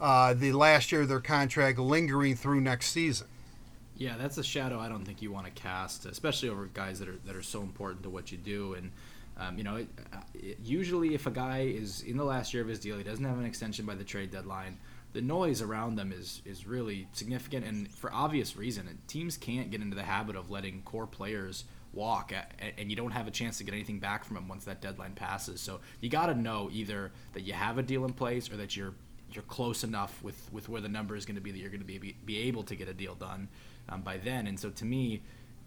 [0.00, 3.28] uh, the last year of their contract lingering through next season.
[4.00, 7.08] Yeah, that's a shadow I don't think you want to cast, especially over guys that
[7.08, 8.72] are that are so important to what you do.
[8.72, 8.92] And
[9.36, 9.88] um, you know, it,
[10.32, 13.24] it, usually if a guy is in the last year of his deal, he doesn't
[13.24, 14.78] have an extension by the trade deadline.
[15.12, 18.88] The noise around them is is really significant, and for obvious reason.
[19.06, 22.32] Teams can't get into the habit of letting core players walk,
[22.78, 25.12] and you don't have a chance to get anything back from them once that deadline
[25.12, 25.60] passes.
[25.60, 28.78] So you got to know either that you have a deal in place or that
[28.78, 28.94] you're
[29.32, 31.80] you're close enough with, with where the number is going to be that you're going
[31.80, 33.48] to be be able to get a deal done
[33.88, 34.46] um, by then.
[34.46, 35.22] And so to me,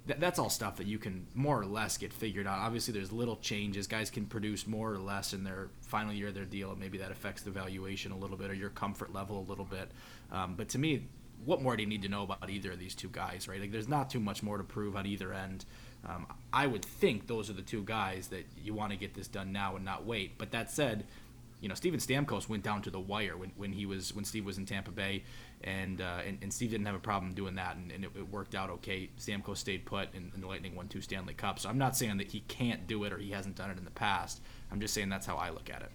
[0.07, 2.59] th- that's all stuff that you can more or less get figured out.
[2.59, 3.87] Obviously, there's little changes.
[3.87, 6.97] Guys can produce more or less in their final year of their deal, and maybe
[6.99, 9.89] that affects the valuation a little bit or your comfort level a little bit.
[10.31, 11.07] Um, but to me,
[11.45, 13.59] what more do you need to know about either of these two guys, right?
[13.59, 15.65] Like, there's not too much more to prove on either end.
[16.07, 19.27] Um, I would think those are the two guys that you want to get this
[19.27, 20.37] done now and not wait.
[20.37, 21.05] But that said,
[21.61, 24.45] you know, Steven Stamkos went down to the wire when, when he was when Steve
[24.45, 25.23] was in Tampa Bay
[25.63, 28.29] and, uh, and, and Steve didn't have a problem doing that, and, and it, it,
[28.29, 29.09] worked out okay.
[29.19, 31.63] Stamkos stayed put, and, and, the Lightning won two Stanley Cups.
[31.63, 33.85] So I'm not saying that he can't do it or he hasn't done it in
[33.85, 34.41] the past.
[34.71, 35.91] I'm just saying that's how I look at it.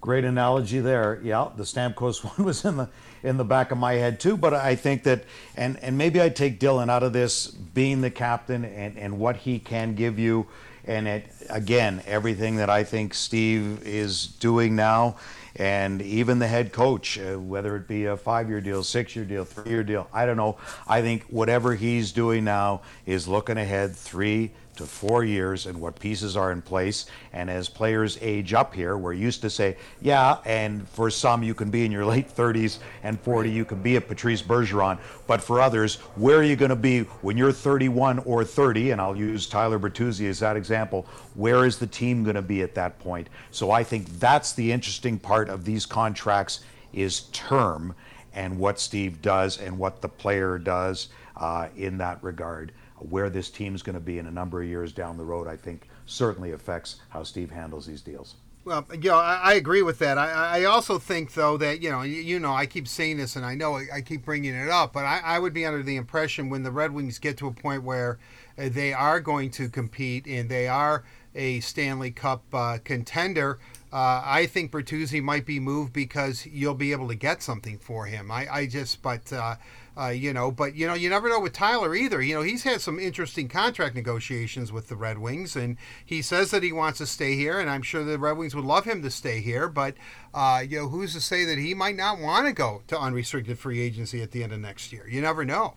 [0.00, 1.18] Great analogy there.
[1.22, 2.90] Yeah, the Stamkos one was in the
[3.22, 4.36] in the back of my head too.
[4.36, 5.24] But I think that,
[5.56, 9.36] and and maybe I take Dylan out of this being the captain and and what
[9.36, 10.46] he can give you,
[10.84, 15.16] and it again everything that I think Steve is doing now
[15.56, 19.84] and even the head coach, uh, whether it be a five-year deal, six-year deal, three-year
[19.84, 20.56] deal, I don't know.
[20.86, 25.98] I think whatever he's doing now is looking ahead three to four years and what
[25.98, 27.06] pieces are in place.
[27.32, 31.54] And as players age up here, we're used to say, yeah, and for some you
[31.54, 34.98] can be in your late 30s and 40, you can be a Patrice Bergeron.
[35.26, 38.90] But for others, where are you going to be when you're 31 or 30?
[38.90, 41.06] And I'll use Tyler Bertuzzi as that example.
[41.34, 43.28] Where is the team going to be at that point?
[43.50, 46.60] So I think that's the interesting part of these contracts
[46.92, 47.94] is term
[48.34, 53.50] and what Steve does and what the player does uh, in that regard where this
[53.50, 56.52] team's going to be in a number of years down the road, I think certainly
[56.52, 58.36] affects how Steve handles these deals.
[58.64, 60.16] Well, you know, I, I agree with that.
[60.16, 63.36] I, I, also think, though, that you know, you, you, know, I keep saying this,
[63.36, 65.82] and I know I, I keep bringing it up, but I, I, would be under
[65.82, 68.18] the impression when the Red Wings get to a point where
[68.56, 71.04] uh, they are going to compete and they are
[71.34, 73.58] a Stanley Cup uh, contender.
[73.92, 78.06] Uh, I think Bertuzzi might be moved because you'll be able to get something for
[78.06, 78.30] him.
[78.30, 79.56] I, I just, but uh,
[79.96, 82.20] uh, you know, but you know, you never know with Tyler either.
[82.20, 86.50] You know, he's had some interesting contract negotiations with the Red Wings, and he says
[86.50, 89.02] that he wants to stay here, and I'm sure the Red Wings would love him
[89.02, 89.68] to stay here.
[89.68, 89.94] But
[90.32, 93.58] uh, you know, who's to say that he might not want to go to unrestricted
[93.58, 95.08] free agency at the end of next year?
[95.08, 95.74] You never know.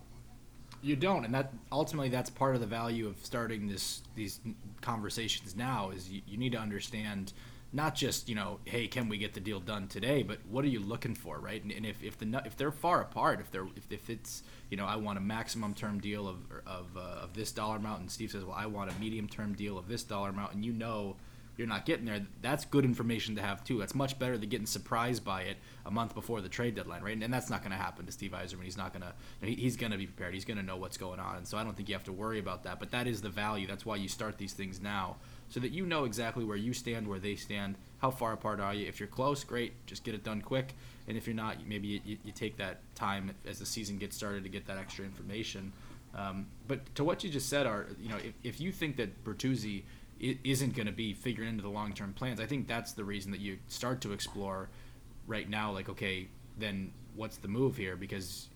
[0.80, 4.40] You don't, and that ultimately that's part of the value of starting this these
[4.80, 7.32] conversations now is you, you need to understand
[7.72, 10.68] not just you know hey can we get the deal done today but what are
[10.68, 11.62] you looking for right?
[11.62, 14.76] And, and if, if the if they're far apart if they're if, if it's you
[14.76, 18.10] know i want a maximum term deal of of, uh, of this dollar amount and
[18.10, 20.72] steve says well i want a medium term deal of this dollar amount and you
[20.72, 21.16] know
[21.58, 23.80] you're not getting there that's good information to have too.
[23.80, 27.12] That's much better than getting surprised by it a month before the trade deadline right?
[27.12, 29.50] And, and that's not going to happen to steve yzerman he's not going to you
[29.50, 30.32] know, he's going to be prepared.
[30.34, 31.36] He's going to know what's going on.
[31.36, 33.28] And so i don't think you have to worry about that but that is the
[33.28, 33.66] value.
[33.66, 35.16] That's why you start these things now
[35.48, 38.74] so that you know exactly where you stand, where they stand, how far apart are
[38.74, 38.86] you.
[38.86, 40.74] If you're close, great, just get it done quick.
[41.06, 44.42] And if you're not, maybe you, you take that time as the season gets started
[44.44, 45.72] to get that extra information.
[46.14, 49.24] Um, but to what you just said, are you know, if, if you think that
[49.24, 49.82] Bertuzzi
[50.20, 53.40] isn't going to be figured into the long-term plans, I think that's the reason that
[53.40, 54.68] you start to explore
[55.26, 55.72] right now.
[55.72, 57.96] Like, okay, then what's the move here?
[57.96, 58.48] Because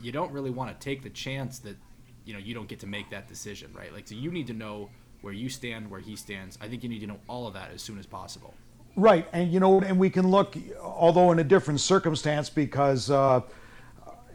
[0.00, 1.76] you don't really want to take the chance that
[2.24, 3.92] you know you don't get to make that decision, right?
[3.92, 4.90] Like, so you need to know
[5.26, 6.56] where you stand, where he stands.
[6.60, 8.54] I think you need to know all of that as soon as possible.
[8.94, 13.40] Right, and you know, and we can look, although in a different circumstance, because uh,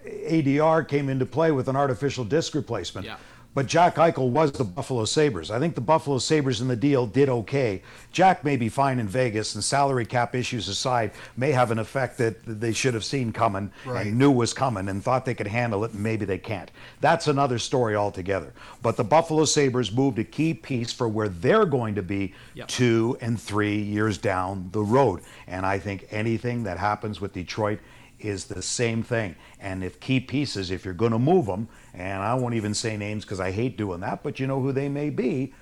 [0.05, 3.07] ADR came into play with an artificial disc replacement.
[3.07, 3.15] Yeah.
[3.53, 5.51] But Jack Eichel was the Buffalo Sabres.
[5.51, 7.81] I think the Buffalo Sabres in the deal did okay.
[8.13, 12.17] Jack may be fine in Vegas, and salary cap issues aside, may have an effect
[12.19, 14.07] that they should have seen coming right.
[14.07, 16.71] and knew was coming and thought they could handle it, and maybe they can't.
[17.01, 18.53] That's another story altogether.
[18.81, 22.69] But the Buffalo Sabres moved a key piece for where they're going to be yep.
[22.69, 25.21] two and three years down the road.
[25.47, 27.79] And I think anything that happens with Detroit
[28.25, 29.35] is the same thing.
[29.59, 32.97] And if key pieces, if you're going to move them, and I won't even say
[32.97, 35.53] names because I hate doing that, but you know who they may be,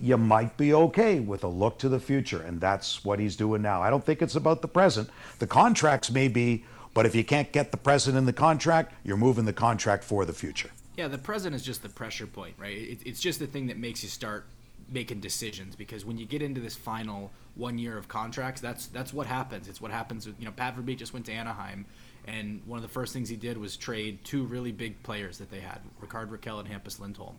[0.00, 2.40] you might be okay with a look to the future.
[2.40, 3.82] And that's what he's doing now.
[3.82, 5.10] I don't think it's about the present.
[5.38, 6.64] The contracts may be,
[6.94, 10.24] but if you can't get the present in the contract, you're moving the contract for
[10.24, 10.70] the future.
[10.96, 12.76] Yeah, the present is just the pressure point, right?
[12.76, 14.46] It, it's just the thing that makes you start
[14.90, 19.12] making decisions because when you get into this final one year of contracts, that's that's
[19.12, 19.68] what happens.
[19.68, 20.26] It's what happens.
[20.26, 21.86] With, you know, Pat Verbeek just went to Anaheim,
[22.26, 25.50] and one of the first things he did was trade two really big players that
[25.50, 27.36] they had, Rickard Rakell and Hampus Lindholm.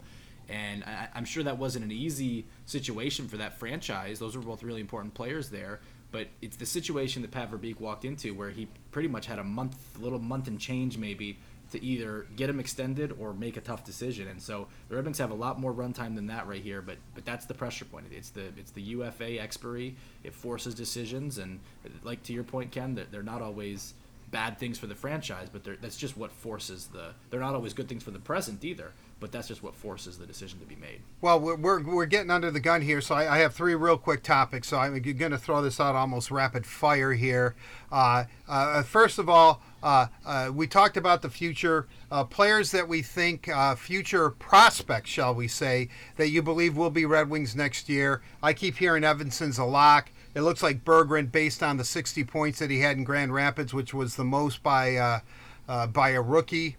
[0.49, 4.19] And I, I'm sure that wasn't an easy situation for that franchise.
[4.19, 5.79] Those were both really important players there.
[6.11, 9.43] But it's the situation that Pat Verbeek walked into where he pretty much had a
[9.43, 11.37] month, a little month and change maybe,
[11.71, 14.27] to either get him extended or make a tough decision.
[14.27, 16.81] And so the Red Wings have a lot more runtime than that right here.
[16.81, 18.07] But but that's the pressure point.
[18.11, 19.95] It's the it's the UFA expiry.
[20.23, 21.59] It forces decisions, and
[22.03, 23.93] like to your point, Ken, that they're not always
[24.31, 27.13] bad things for the franchise, but that's just what forces the.
[27.29, 30.25] They're not always good things for the present either but that's just what forces the
[30.25, 31.01] decision to be made.
[31.21, 33.97] Well, we're, we're, we're getting under the gun here, so I, I, have three real
[33.97, 34.69] quick topics.
[34.69, 37.55] So I'm going to throw this out almost rapid fire here.
[37.91, 42.87] Uh, uh, first of all, uh, uh we talked about the future uh, players that
[42.87, 47.55] we think, uh, future prospects, shall we say, that you believe will be Red Wings
[47.55, 48.21] next year.
[48.41, 50.11] I keep hearing Edvinsson's a lock.
[50.35, 53.73] It looks like Berggren, based on the 60 points that he had in Grand Rapids,
[53.73, 55.21] which was the most by
[55.67, 56.77] by a rookie.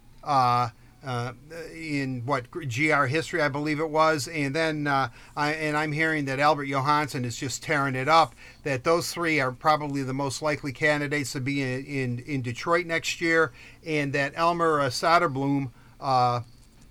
[1.03, 5.75] Uh, uh, in what GR history, I believe it was, and then uh, I, and
[5.75, 8.35] I'm hearing that Albert Johansson is just tearing it up.
[8.65, 12.85] That those three are probably the most likely candidates to be in in, in Detroit
[12.85, 13.51] next year,
[13.83, 16.41] and that Elmer uh, Soderblom uh,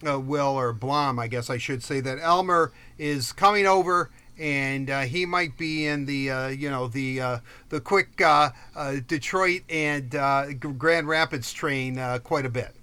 [0.04, 4.88] uh, will or Blom, I guess I should say that Elmer is coming over and
[4.88, 7.38] uh, he might be in the uh, you know the uh,
[7.68, 8.50] the quick uh,
[9.06, 10.11] Detroit and
[10.78, 12.74] Grand Rapids train quite a bit.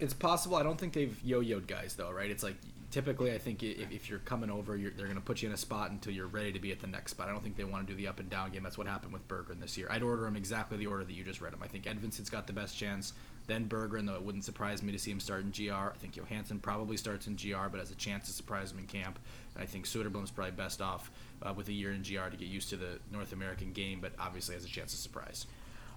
[0.00, 0.56] It's possible.
[0.56, 2.30] I don't think they've yo-yoed guys though, right?
[2.30, 2.56] It's like
[2.90, 5.54] typically I think if, if you're coming over, you're, they're going to put you in
[5.54, 7.28] a spot until you're ready to be at the next spot.
[7.28, 8.62] I don't think they want to do the up and down game.
[8.62, 9.88] That's what happened with Berggren this year.
[9.90, 11.62] I'd order him exactly the order that you just read him.
[11.62, 13.12] I think Edvinsson's got the best chance.
[13.46, 14.06] Then Berggren.
[14.06, 15.72] though it wouldn't surprise me to see him start in GR.
[15.74, 18.86] I think Johansson probably starts in GR, but has a chance to surprise him in
[18.86, 19.18] camp.
[19.54, 21.10] And I think Soderblom's probably best off
[21.42, 24.12] uh, with a year in GR to get used to the North American game, but
[24.18, 25.46] obviously has a chance to surprise.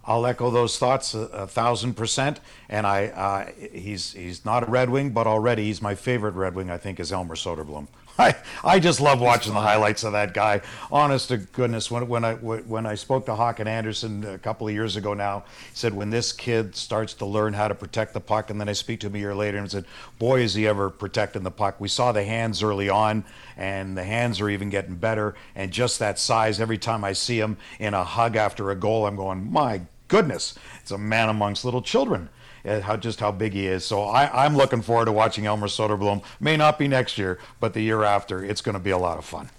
[0.05, 2.39] I'll echo those thoughts a, a thousand percent.
[2.69, 6.55] And I, uh, he's he's not a Red Wing, but already he's my favorite Red
[6.55, 6.69] Wing.
[6.69, 7.87] I think is Elmer Soderblom.
[8.21, 10.59] I, I just love watching the highlights of that guy.
[10.91, 14.73] Honest to goodness, when, when I when I spoke to Håkan Andersson a couple of
[14.73, 18.19] years ago now, he said when this kid starts to learn how to protect the
[18.19, 19.85] puck, and then I speak to him a year later and said,
[20.17, 21.79] boy, is he ever protecting the puck.
[21.79, 23.23] We saw the hands early on,
[23.55, 26.59] and the hands are even getting better, and just that size.
[26.59, 30.55] Every time I see him in a hug after a goal, I'm going, my goodness,
[30.81, 32.27] it's a man amongst little children.
[32.65, 33.85] Uh, how just how big he is.
[33.85, 36.23] So I, I'm looking forward to watching Elmer Soderblom.
[36.39, 39.17] May not be next year, but the year after, it's going to be a lot
[39.17, 39.49] of fun.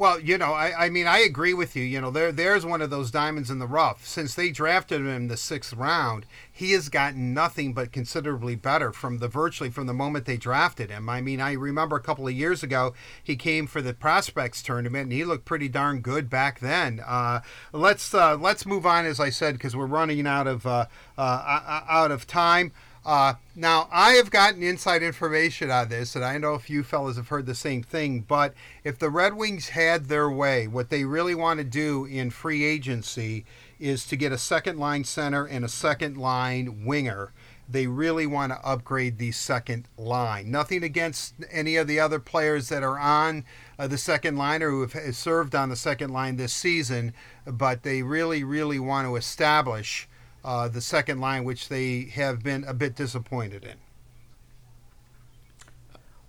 [0.00, 1.82] Well, you know, I, I mean, I agree with you.
[1.82, 4.06] You know, there there's one of those diamonds in the rough.
[4.06, 8.92] Since they drafted him in the sixth round, he has gotten nothing but considerably better
[8.92, 11.10] from the virtually from the moment they drafted him.
[11.10, 15.02] I mean, I remember a couple of years ago he came for the prospects tournament
[15.02, 17.02] and he looked pretty darn good back then.
[17.06, 17.42] Uh,
[17.74, 20.86] let's uh, let's move on, as I said, because we're running out of uh,
[21.18, 22.72] uh out of time.
[23.04, 27.16] Uh, now, I have gotten inside information on this, and I know a few fellas
[27.16, 28.20] have heard the same thing.
[28.20, 28.52] But
[28.84, 32.62] if the Red Wings had their way, what they really want to do in free
[32.62, 33.46] agency
[33.78, 37.32] is to get a second line center and a second line winger.
[37.66, 40.50] They really want to upgrade the second line.
[40.50, 43.44] Nothing against any of the other players that are on
[43.78, 47.14] uh, the second line or who have served on the second line this season,
[47.46, 50.08] but they really, really want to establish
[50.44, 53.76] uh, the second line, which they have been a bit disappointed in.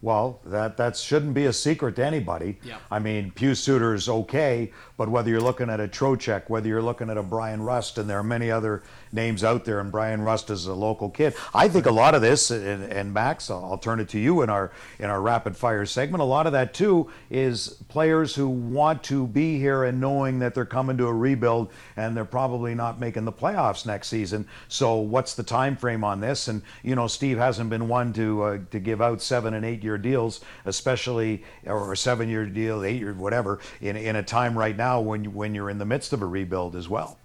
[0.02, 2.58] Well, that that shouldn't be a secret to anybody.
[2.64, 2.78] Yeah.
[2.89, 7.12] I mean, Pius Suter's okay, but whether you're looking at a Trocheck, whether you're looking
[7.12, 8.82] at a Bryan Rust, and there are many other
[9.12, 11.36] names out there, and Bryan Rust is a local kid.
[11.54, 14.49] I think a lot of this, and, and Max, I'll turn it to you in
[14.49, 16.22] our in our rapid fire segment.
[16.22, 20.56] A lot of that too is players who want to be here and knowing that
[20.56, 24.47] they're coming to a rebuild and they're probably not making the playoffs next season.
[24.68, 26.47] So what's the time frame on this?
[26.47, 29.84] And you know, Steve hasn't been one to uh, to give out seven and eight
[29.84, 34.58] year deals, especially or a seven year deal, eight year whatever, in in a time
[34.58, 37.18] right now when you, when you're in the midst of a rebuild as well.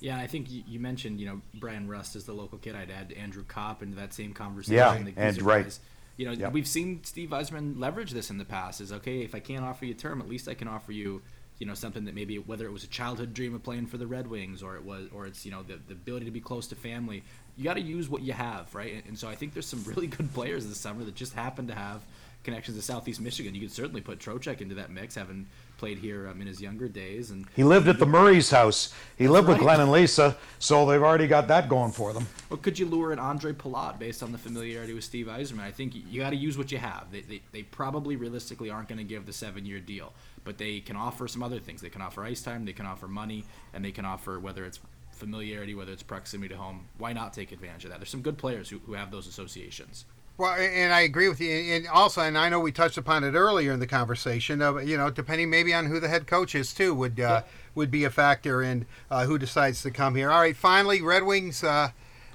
[0.00, 2.76] Yeah, I think you mentioned, you know, Bryan Rust is the local kid.
[2.76, 4.76] I'd add Andrew Copp into that same conversation.
[4.76, 5.64] Yeah, and right.
[5.64, 5.80] Guys.
[6.16, 6.52] You know, yep.
[6.52, 8.80] we've seen Steve Yzerman leverage this in the past.
[8.80, 11.22] Is okay if I can't offer you a term, at least I can offer you
[11.58, 14.06] you know something that maybe whether it was a childhood dream of playing for the
[14.06, 16.66] Red Wings or it was or it's you know the, the ability to be close
[16.68, 17.22] to family.
[17.56, 18.94] You got to use what you have, right?
[18.94, 21.66] And, and so I think there's some really good players this summer that just happen
[21.68, 22.02] to have
[22.42, 23.54] connections to Southeast Michigan.
[23.54, 25.46] You could certainly put Trocheck into that mix, having
[25.78, 27.30] played here um, in his younger days.
[27.30, 28.92] And he lived at the Murray's house.
[29.16, 29.54] He lived right.
[29.54, 32.26] with Glenn and Lisa, so they've already got that going for them.
[32.50, 35.60] Well, could you lure an Andre Palat based on the familiarity with Steve Yzerman?
[35.60, 37.06] I think you got to use what you have.
[37.10, 40.12] They, they, they probably realistically aren't going to give the seven-year deal,
[40.44, 41.80] but they can offer some other things.
[41.80, 44.80] They can offer ice time, they can offer money, and they can offer whether it's
[45.24, 46.86] familiarity, whether it's proximity to home.
[46.98, 47.98] Why not take advantage of that?
[47.98, 50.04] There's some good players who, who have those associations.
[50.36, 51.50] Well, and I agree with you.
[51.50, 54.60] And also, and I know we touched upon it earlier in the conversation.
[54.60, 57.42] Of you know, depending maybe on who the head coach is too, would uh, yeah.
[57.74, 60.30] would be a factor in uh, who decides to come here.
[60.30, 61.90] All right, finally, Red Wings uh,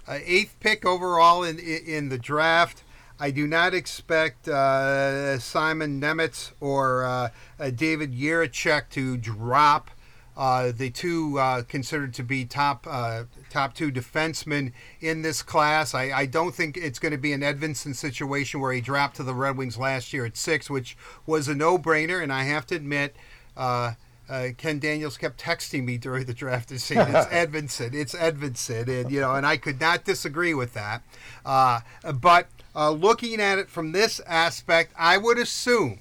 [0.08, 2.84] uh eighth pick overall in in the draft.
[3.20, 7.30] I do not expect uh, Simon Nemec or uh,
[7.76, 9.92] David Jiricek to drop
[10.40, 14.72] uh, the two uh, considered to be top uh, top two defensemen
[15.02, 15.94] in this class.
[15.94, 19.24] I, I don't think it's going to be an Edvinsson situation where he dropped to
[19.24, 22.24] the Red Wings last year at six, which was a no-brainer.
[22.24, 23.18] And I have to admit,
[23.58, 23.96] uh,
[24.30, 28.88] uh, Ken Daniels kept texting me during the draft and saying it's Edvinsson, it's Edvinsson,
[28.88, 31.04] and you know, and I could not disagree with that.
[31.46, 31.82] Uh,
[32.16, 36.00] but looking at it from this aspect, I would assume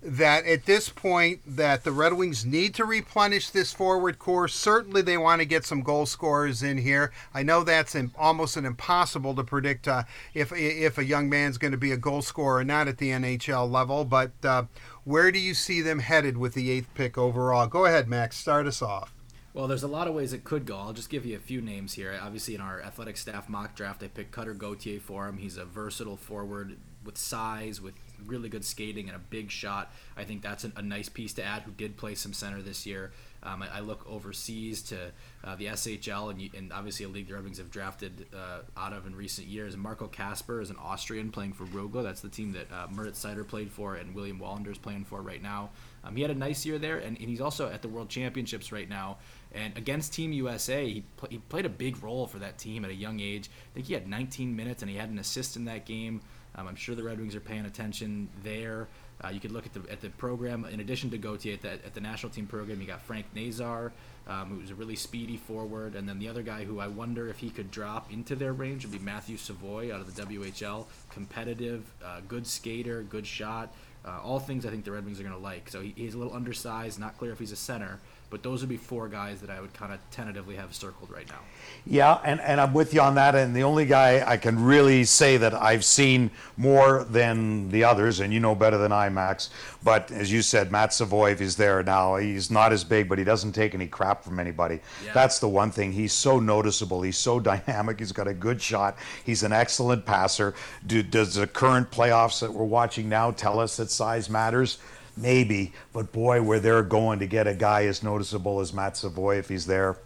[0.00, 4.46] that at this point that the Red Wings need to replenish this forward core.
[4.46, 7.12] Certainly, they want to get some goal scorers in here.
[7.34, 11.58] I know that's an, almost an impossible to predict uh, if if a young man's
[11.58, 14.04] going to be a goal scorer or not at the NHL level.
[14.04, 14.64] But uh,
[15.04, 17.66] where do you see them headed with the eighth pick overall?
[17.66, 18.36] Go ahead, Max.
[18.36, 19.12] Start us off.
[19.54, 20.76] Well, there's a lot of ways it could go.
[20.76, 22.16] I'll just give you a few names here.
[22.22, 25.38] Obviously, in our athletic staff mock draft, I picked Cutter Gauthier for him.
[25.38, 27.94] He's a versatile forward with size, with
[28.26, 29.92] really good skating and a big shot.
[30.16, 31.62] I think that's a, nice piece to add.
[31.62, 33.12] Who did play some center this year.
[33.42, 34.96] Um, I, I, look overseas to
[35.44, 38.92] uh, the SHL and, and, obviously a league the Red Wings have drafted uh, out
[38.92, 39.76] of in recent years.
[39.76, 42.02] Marco Kasper is an Austrian playing for Rögle.
[42.02, 45.22] That's the team that uh, Moritz Seider played for and William Wallander is playing for
[45.22, 45.70] right now.
[46.02, 48.72] Um, he had a nice year there, and, and, he's also at the World Championships
[48.72, 49.18] right now.
[49.52, 52.90] And against Team USA, he, pl- he played a big role for that team at
[52.90, 53.50] a young age.
[53.72, 56.20] I think he had 19 minutes and he had an assist in that game.
[56.54, 58.88] Um, I'm sure the Red Wings are paying attention there.
[59.22, 60.64] Uh, you could look at the at the program.
[60.64, 63.92] In addition to Gauthier at the, at the national team program, you got Frank Nazar,
[64.28, 67.38] um, who's a really speedy forward, and then the other guy who I wonder if
[67.38, 70.86] he could drop into their range would be Matthew Savoie out of the WHL.
[71.10, 73.74] Competitive, uh, good skater, good shot.
[74.04, 75.68] Uh, all things I think the Red Wings are going to like.
[75.68, 77.98] So he, he's a little undersized, not clear if he's a center,
[78.30, 81.26] but those would be four guys that I would kind of tentatively have circled right
[81.28, 81.40] now.
[81.86, 83.34] Yeah, and, and I'm with you on that.
[83.34, 88.20] And the only guy I can really say that I've seen more than the others,
[88.20, 89.48] and you know better than I, Max.
[89.82, 92.16] But as you said, Matt Savoie is there now.
[92.16, 94.80] He's not as big, but he doesn't take any crap from anybody.
[95.04, 95.12] Yeah.
[95.14, 95.92] That's the one thing.
[95.92, 97.00] He's so noticeable.
[97.00, 97.98] He's so dynamic.
[97.98, 98.98] He's got a good shot.
[99.24, 100.54] He's an excellent passer.
[100.86, 104.78] Do, does the current playoffs that we're watching now tell us that size matters?
[105.20, 105.72] Maybe.
[105.92, 109.48] But boy, where they're going to get a guy as noticeable as Matt Savoie if
[109.48, 109.96] he's there,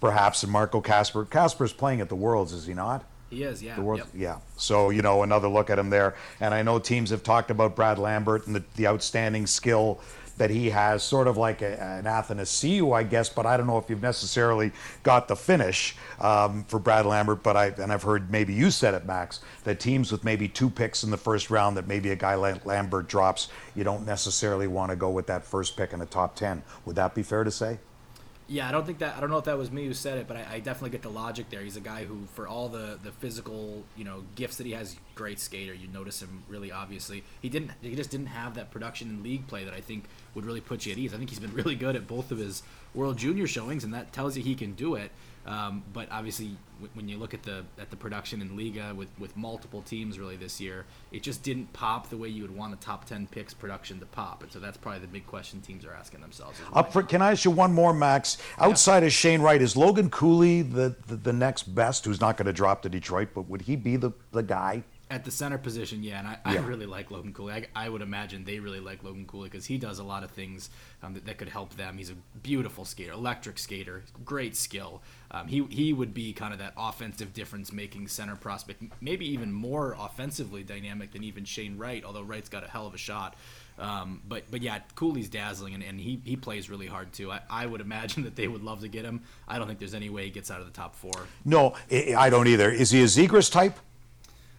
[0.00, 1.24] perhaps, and Marco Kasper.
[1.24, 3.04] Kasper's playing at the Worlds, is he not?
[3.30, 3.74] He is, yeah.
[3.74, 4.14] The Worlds, yep.
[4.14, 4.36] Yeah.
[4.56, 6.14] So, you know, another look at him there.
[6.40, 10.00] And I know teams have talked about Brad Lambert and the, the outstanding skill
[10.38, 13.78] that he has, sort of like a, an Athanasiou, I guess, but I don't know
[13.78, 14.72] if you've necessarily
[15.02, 17.42] got the finish um, for Brad Lambert.
[17.42, 20.70] But I and I've heard maybe you said it, Max, that teams with maybe two
[20.70, 24.66] picks in the first round, that maybe a guy like Lambert drops, you don't necessarily
[24.66, 26.62] want to go with that first pick in the top ten.
[26.86, 27.78] Would that be fair to say?
[28.50, 30.26] Yeah, I don't think that I don't know if that was me who said it,
[30.26, 31.60] but I, I, definitely get the logic there.
[31.60, 34.96] He's a guy who, for all the the physical, you know, gifts that he has,
[35.14, 35.74] great skater.
[35.74, 37.24] You notice him really obviously.
[37.42, 37.72] He didn't.
[37.82, 40.86] He just didn't have that production in league play that I think would really put
[40.86, 41.12] you at ease.
[41.12, 42.62] I think he's been really good at both of his
[42.94, 45.10] World Junior showings, and that tells you he can do it.
[45.48, 49.08] Um, but obviously, w- when you look at the at the production in Liiga with,
[49.18, 52.74] with multiple teams really this year, it just didn't pop the way you would want
[52.74, 55.86] a top ten picks production to pop, and so that's probably the big question teams
[55.86, 56.60] are asking themselves.
[56.74, 58.36] Up for, can I ask you one more, Max?
[58.58, 59.06] Outside yeah.
[59.06, 62.04] of Shane Wright, is Logan Cooley the, the, the next best?
[62.04, 64.84] Who's not going to drop to Detroit, but would he be the the guy?
[65.10, 66.60] At the center position, yeah, and I, yeah.
[66.60, 67.54] I really like Logan Cooley.
[67.54, 70.30] I, I, would imagine they really like Logan Cooley because he does a lot of
[70.30, 70.68] things
[71.02, 71.96] um, that, that, could help them.
[71.96, 75.02] He's a beautiful skater, electric skater, great skill.
[75.30, 79.50] Um, he he would be kind of that offensive difference making center prospect, maybe even
[79.50, 82.04] more offensively dynamic than even Shane Wright.
[82.04, 83.34] Although Wright's got a hell of a shot.
[83.78, 87.30] Um, but but yeah, Cooley's dazzling and, and he, he plays really hard too.
[87.30, 89.22] I, I would imagine that they would love to get him.
[89.46, 91.26] I don't think there's any way he gets out of the top four.
[91.44, 92.70] No, I don't either.
[92.70, 93.78] Is he a Zegras type?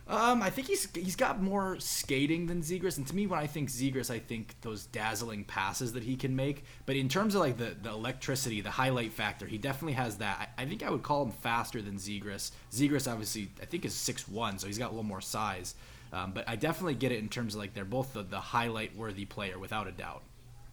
[0.10, 3.46] Um, I think he's he's got more skating than Zegras, and to me, when I
[3.46, 6.64] think Zegras, I think those dazzling passes that he can make.
[6.88, 10.50] But in terms of like the, the electricity, the highlight factor, he definitely has that.
[10.58, 12.50] I, I think I would call him faster than Zegras.
[12.72, 15.76] Zegras, obviously, I think is six one, so he's got a little more size.
[16.12, 18.96] Um, but I definitely get it in terms of like they're both the, the highlight
[18.96, 20.24] worthy player without a doubt.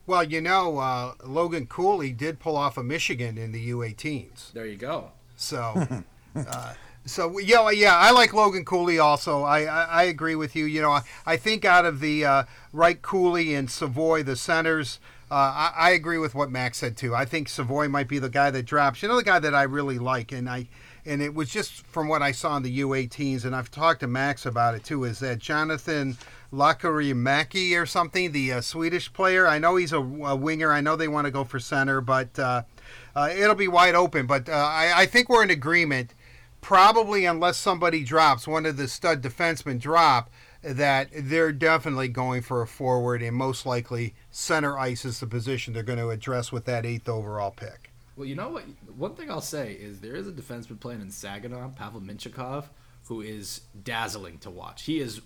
[0.07, 4.53] Well, you know, uh, Logan Cooley did pull off a Michigan in the U18s.
[4.55, 5.11] There you go.
[5.37, 5.87] So.
[6.37, 6.75] Uh,
[7.07, 9.43] so yeah, yeah, I like Logan Cooley also.
[9.43, 10.65] I, I, I agree with you.
[10.65, 12.43] You know, I, I think out of the uh,
[12.73, 14.99] Wright Cooley and Savoie, the centers,
[15.31, 17.15] uh, I, I agree with what Max said too.
[17.15, 19.03] I think Savoie might be the guy that drops.
[19.03, 20.69] You know, the guy that I really like, and I
[21.07, 24.09] and it was just from what I saw in the U18s, and I've talked to
[24.09, 25.05] Max about it too.
[25.05, 26.17] Is that Jonathan
[26.53, 29.47] Lekkerimäki or something, the uh, Swedish player?
[29.47, 30.73] I know he's a, a, winger.
[30.73, 32.63] I know they want to go for center, but uh,
[33.15, 34.27] uh, it'll be wide open.
[34.27, 36.13] But uh, I, I think we're in agreement
[36.67, 40.29] probably unless somebody drops one of the stud defensemen drop
[40.65, 45.73] that they're definitely going for a forward and most likely center ice is the position
[45.73, 47.93] they're going to address with that eighth overall pick.
[48.17, 48.65] Well, you know what?
[48.97, 52.65] One thing I'll say is there is a defenseman playing in Saginaw, Pavel Mintyukov,
[53.05, 54.87] who is dazzling to watch.
[54.87, 55.21] He is,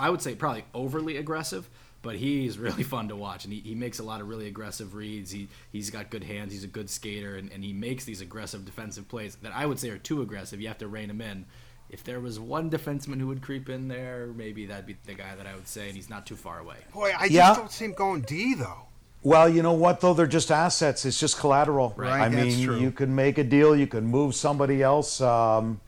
[0.00, 1.70] I would say, probably overly aggressive,
[2.02, 4.94] but he's really fun to watch and he, he makes a lot of really aggressive
[4.94, 8.20] reads he, he's got good hands he's a good skater and, and he makes these
[8.20, 11.20] aggressive defensive plays that i would say are too aggressive you have to rein him
[11.20, 11.44] in
[11.88, 15.34] if there was one defenseman who would creep in there maybe that'd be the guy
[15.36, 17.48] that i would say and he's not too far away boy i yeah.
[17.48, 18.86] just don't see him going d though
[19.22, 20.14] well, you know what though?
[20.14, 21.04] They're just assets.
[21.04, 21.92] It's just collateral.
[21.96, 22.20] Right.
[22.20, 22.78] I mean, true.
[22.78, 23.76] you can make a deal.
[23.76, 25.20] You can move somebody else.
[25.20, 25.80] Um,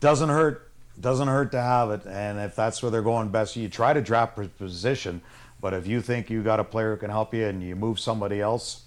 [0.00, 0.69] doesn't hurt.
[0.98, 2.06] Doesn't hurt to have it.
[2.06, 5.22] And if that's where they're going best, you try to draft position.
[5.60, 8.00] But if you think you got a player who can help you and you move
[8.00, 8.82] somebody else,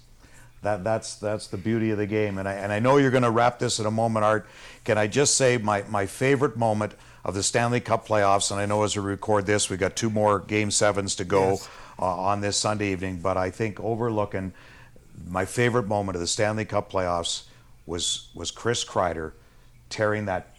[0.62, 2.38] that that's that's the beauty of the game.
[2.38, 4.46] And I and I know you're going to wrap this in a moment, Art.
[4.84, 6.94] Can I just say my my favorite moment
[7.24, 8.50] of the Stanley Cup playoffs?
[8.50, 11.50] And I know as we record this, we got two more Game Sevens to go
[11.50, 11.68] yes.
[11.98, 13.20] uh, on this Sunday evening.
[13.20, 14.52] But I think overlooking
[15.28, 17.44] my favorite moment of the Stanley Cup playoffs
[17.86, 19.32] was was Chris Kreider
[19.90, 20.53] tearing that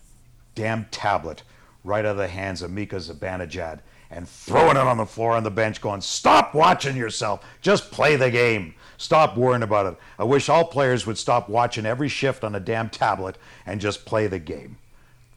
[0.55, 1.43] damn tablet
[1.83, 3.79] right out of the hands of Mika Zibanejad
[4.09, 7.45] and throwing it on the floor on the bench, going, Stop watching yourself.
[7.61, 8.75] Just play the game.
[8.97, 9.99] Stop worrying about it.
[10.17, 14.05] I wish all players would stop watching every shift on a damn tablet and just
[14.05, 14.77] play the game.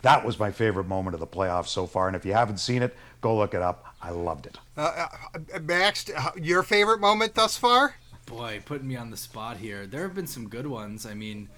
[0.02, 2.06] That was my favorite moment of the playoffs so far.
[2.06, 3.84] And if you haven't seen it, go look it up.
[4.00, 4.58] I loved it.
[4.76, 6.08] Uh, uh, Max,
[6.40, 7.96] your favorite moment thus far?
[8.26, 9.86] Boy, putting me on the spot here.
[9.86, 11.04] There have been some good ones.
[11.04, 11.48] I mean,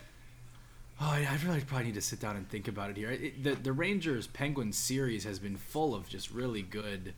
[1.02, 3.10] Oh, I really probably need to sit down and think about it here.
[3.10, 7.14] It, the the Rangers Penguins series has been full of just really good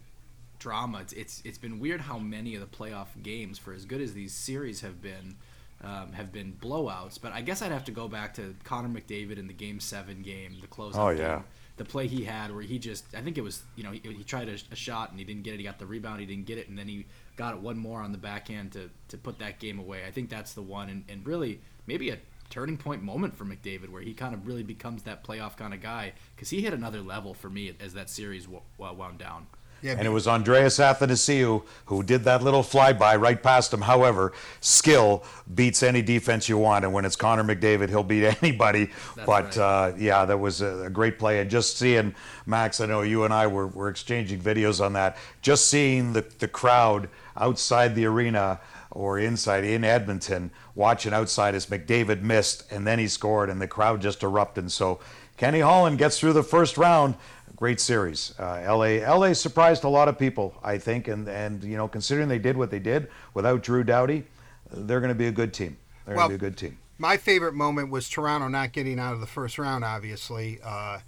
[0.60, 1.00] drama.
[1.00, 4.14] It's, it's it's been weird how many of the playoff games, for as good as
[4.14, 5.34] these series have been,
[5.82, 7.20] um, have been blowouts.
[7.20, 10.22] But I guess I'd have to go back to Connor McDavid in the Game Seven
[10.22, 11.36] game, the closeout oh, yeah.
[11.36, 11.44] game,
[11.76, 14.22] the play he had where he just I think it was you know he, he
[14.22, 15.56] tried a, a, shot and he didn't get it.
[15.56, 17.06] He got the rebound, he didn't get it, and then he
[17.36, 20.04] got it one more on the backhand to to put that game away.
[20.06, 22.18] I think that's the one, and, and really maybe a
[22.52, 25.80] turning point moment for McDavid where he kind of really becomes that playoff kind of
[25.80, 29.46] guy because he hit another level for me as that series w- wound down.
[29.80, 33.80] Yeah, and it was Andreas Athanasiou who did that little flyby right past him.
[33.80, 38.90] However, skill beats any defense you want, and when it's Connor McDavid, he'll beat anybody.
[39.16, 39.58] That's but right.
[39.58, 42.14] uh, yeah, that was a, a, great play, and just seeing
[42.46, 45.16] Max, I know you and I were, were exchanging videos on that.
[45.40, 48.60] Just seeing the the crowd outside the arena
[48.92, 53.66] or inside in Edmonton watching outside as McDavid missed and then he scored and the
[53.66, 54.70] crowd just erupted.
[54.70, 55.00] So
[55.36, 57.16] Kenny Holland gets through the first round.
[57.56, 58.34] Great series.
[58.38, 62.28] Uh, LA LA surprised a lot of people, I think, and and you know considering
[62.28, 64.24] they did what they did without Drew Doughty,
[64.70, 65.76] they're going to be a good team.
[66.04, 66.78] They're well, going to be a good team.
[66.98, 69.84] My favorite moment was Toronto not getting out of the first round.
[69.84, 70.98] Obviously, uh,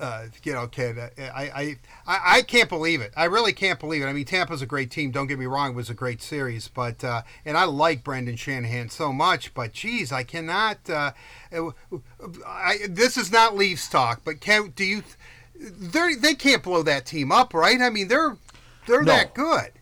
[0.00, 0.98] uh, you know, kid.
[0.98, 3.12] I, I, I can't believe it.
[3.16, 4.06] I really can't believe it.
[4.06, 5.10] I mean, Tampa's a great team.
[5.10, 6.68] Don't get me wrong; it was a great series.
[6.68, 9.54] But uh, and I like Brendan Shanahan so much.
[9.54, 10.88] But geez, I cannot.
[10.88, 11.12] Uh,
[12.46, 14.22] I, this is not Leafs talk.
[14.24, 15.02] But can do you?
[15.58, 17.80] They they can't blow that team up, right?
[17.80, 18.36] I mean, they're
[18.86, 19.12] they're no.
[19.12, 19.72] that good.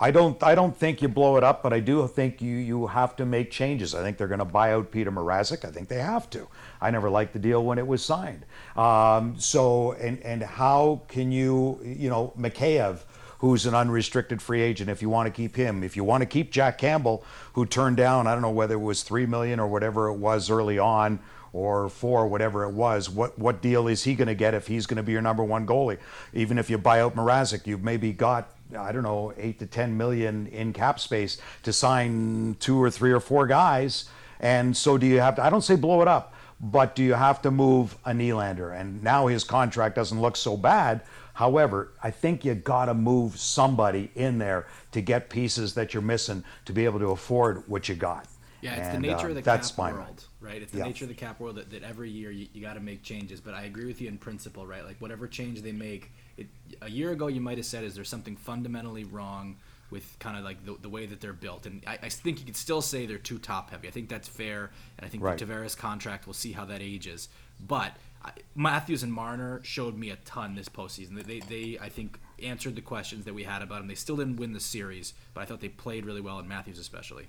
[0.00, 2.86] I don't I don't think you blow it up, but I do think you you
[2.86, 3.94] have to make changes.
[3.94, 5.64] I think they're going to buy out Peter Mrazek.
[5.64, 6.46] I think they have to.
[6.80, 8.46] I never liked the deal when it was signed.
[8.76, 13.00] Um, so and and how can you you know Mikheyev,
[13.38, 16.26] who's an unrestricted free agent, if you want to keep him, if you want to
[16.26, 17.24] keep Jack Campbell,
[17.54, 20.48] who turned down I don't know whether it was three million or whatever it was
[20.48, 21.18] early on
[21.52, 24.86] or four, whatever it was, what what deal is he going to get if he's
[24.86, 25.98] going to be your number one goalie?
[26.32, 29.96] Even if you buy out Mrazek, you've maybe got I don't know, eight to 10
[29.96, 34.06] million in cap space to sign two or three or four guys.
[34.40, 37.14] And so do you have to, I don't say blow it up, but do you
[37.14, 38.78] have to move a Nylander?
[38.78, 41.02] And now his contract doesn't look so bad.
[41.34, 46.02] However, I think you got to move somebody in there to get pieces that you're
[46.02, 48.26] missing to be able to afford what you got.
[48.60, 50.62] Yeah, it's And, the nature uh, of the that's cap world, right?
[50.62, 50.84] It's the Yeah.
[50.84, 53.40] nature of the cap world that, that every year you, you got to make changes.
[53.40, 54.84] But I agree with you in principle, right?
[54.84, 56.46] Like whatever change they make, it,
[56.82, 59.56] a year ago you might have said, "Is there something fundamentally wrong
[59.90, 62.46] with kind of like the, the way that they're built?" And I, I think you
[62.46, 63.88] could still say they're too top heavy.
[63.88, 65.36] I think that's fair, and I think Right.
[65.38, 67.28] the Tavares contract, we'll see how that ages.
[67.66, 71.16] But I, Matthews and Marner showed me a ton this postseason.
[71.24, 71.40] They, they,
[71.72, 73.88] they, I think, answered the questions that we had about them.
[73.88, 76.78] They still didn't win the series, but I thought they played really well, and Matthews
[76.78, 77.26] especially.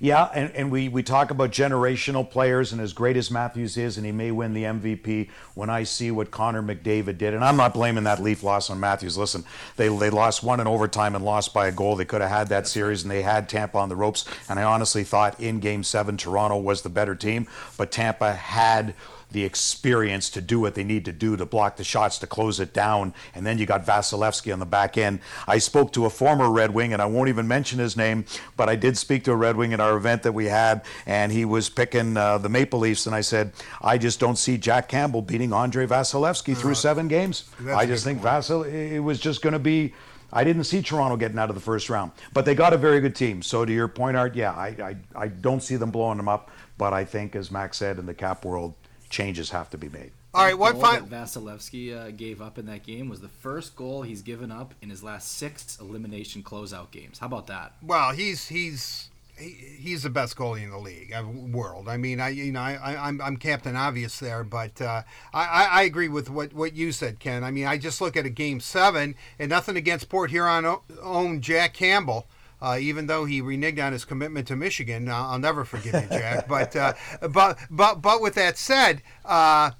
[0.00, 3.96] Yeah, and, and we, we talk about generational players, and as great as Matthews is,
[3.96, 7.56] and he may win the MVP, when I see what Connor McDavid did, and I'm
[7.56, 9.16] not blaming that Leaf loss on Matthews.
[9.16, 9.44] Listen,
[9.76, 11.96] they, they lost one in overtime and lost by a goal.
[11.96, 14.24] They could have had that series, and they had Tampa on the ropes.
[14.48, 17.46] And I honestly thought in game seven, Toronto was the better team,
[17.76, 18.94] but Tampa had
[19.34, 22.60] the experience to do what they need to do to block the shots to close
[22.60, 23.12] it down.
[23.34, 25.18] And then you got Vasilevsky on the back end.
[25.46, 28.24] I spoke to a former Red Wing, and I won't even mention his name,
[28.56, 31.32] but I did speak to a Red Wing at our event that we had, and
[31.32, 33.06] he was picking uh, the Maple Leafs.
[33.06, 37.50] And I said, I just don't see Jack Campbell beating Andrei Vasilevskiy through seven games.
[37.60, 39.92] that's I just think Vasil, it was just going to be.
[40.32, 43.00] I didn't see Toronto getting out of the first round, but they got a very
[43.00, 43.40] good team.
[43.42, 46.50] So to your point, Art, yeah, I, I, I don't see them blowing them up,
[46.76, 48.74] but I think, as Max said, in the cap world,
[49.10, 50.12] changes have to be made.
[50.34, 51.08] All right, what goal fine?
[51.08, 54.74] that Vasilevskiy uh, gave up in that game was the first goal he's given up
[54.82, 57.20] in his last six elimination closeout games.
[57.20, 57.74] How about that?
[57.80, 61.88] Well, he's he's he, he's the best goalie in the league, uh, world.
[61.88, 65.02] I mean, I you know I, I I'm I'm Captain Obvious there, but uh,
[65.32, 67.44] I I I agree with what what you said, Ken.
[67.44, 70.82] I mean, I just look at a game seven, and nothing against Port Huron o-
[71.00, 72.26] own Jack Campbell.
[72.64, 76.08] Uh, even though he reneged on his commitment to Michigan, I'll, I'll never forgive you,
[76.08, 76.48] Jack.
[76.48, 76.94] but uh,
[77.30, 79.72] but but but with that said, uh,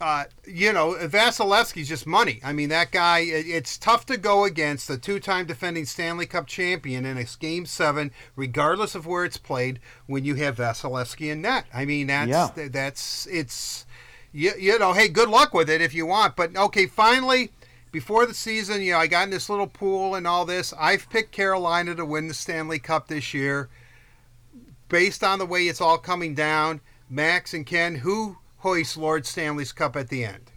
[0.00, 2.40] uh, you know, Vasilevskiy's just money.
[2.42, 6.26] I mean, that guy, it, it's tough to go against a two time defending Stanley
[6.26, 11.30] Cup champion in a game seven, regardless of where it's played, when you have Vasilevskiy
[11.30, 11.66] in net.
[11.72, 12.68] I mean, that's, Yeah.
[12.68, 13.86] that's, it's,
[14.32, 16.34] you, you know, hey, good luck with it if you want.
[16.34, 17.52] But okay, finally,
[17.92, 20.72] before the season, you know, I got in this little pool and all this.
[20.78, 23.68] I've picked Carolina to win the Stanley Cup this year
[24.88, 26.80] based on the way it's all coming down.
[27.08, 30.50] Max and Ken, who hoists Lord Stanley's Cup at the end?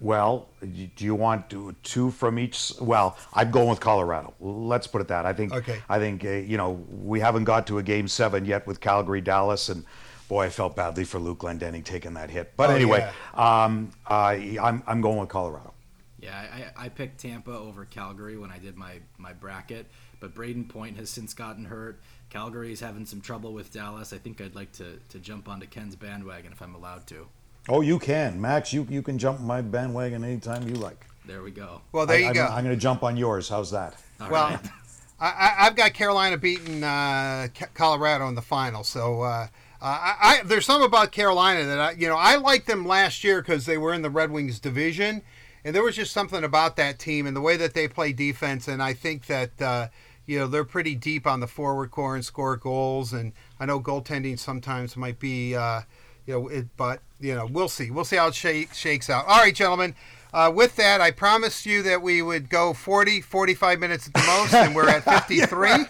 [0.00, 1.52] Well, do you want
[1.82, 2.72] two from each?
[2.80, 4.32] Well, I'm going with Colorado.
[4.38, 5.26] Let's put it that.
[5.26, 5.52] I think.
[5.52, 5.80] Okay.
[5.88, 9.20] I think uh, you know we haven't got to a game seven yet with Calgary,
[9.20, 9.84] Dallas, and
[10.28, 12.52] boy, I felt badly for Luke Glendening taking that hit.
[12.56, 15.74] But Oh, anyway, um, I, I'm I'm going with Colorado.
[16.22, 19.86] Yeah, I, I picked Tampa over Calgary when I did my, my bracket,
[20.20, 22.00] but Brayden Point has since gotten hurt.
[22.30, 24.12] Calgary's having some trouble with Dallas.
[24.12, 27.26] I think I'd like to, to jump onto Ken's bandwagon if I'm allowed to.
[27.68, 28.72] Oh, you can, Max.
[28.72, 31.06] You you can jump my bandwagon anytime you like.
[31.26, 31.80] There we go.
[31.92, 32.44] Well, there I, you I'm, go.
[32.46, 33.48] I'm going to jump on yours.
[33.48, 33.94] How's that?
[34.20, 34.60] All well, right.
[35.20, 38.82] I, I, I've got Carolina beating uh, Colorado in the final.
[38.82, 39.46] So uh,
[39.80, 43.40] I, I, there's some about Carolina that I, you know, I liked them last year
[43.40, 45.22] because they were in the Red Wings division,
[45.64, 48.68] and there was just something about that team and the way that they play defense.
[48.68, 49.88] And I think that uh,
[50.26, 53.12] you know they're pretty deep on the forward core and score goals.
[53.12, 55.82] And I know goaltending sometimes might be, uh,
[56.26, 57.90] you know, it, but you know, we'll see.
[57.90, 59.26] We'll see how it shake, shakes out.
[59.26, 59.94] All right, gentlemen.
[60.34, 64.22] Uh, with that, I promised you that we would go 40, 45 minutes at the
[64.26, 65.84] most, and we're at 53.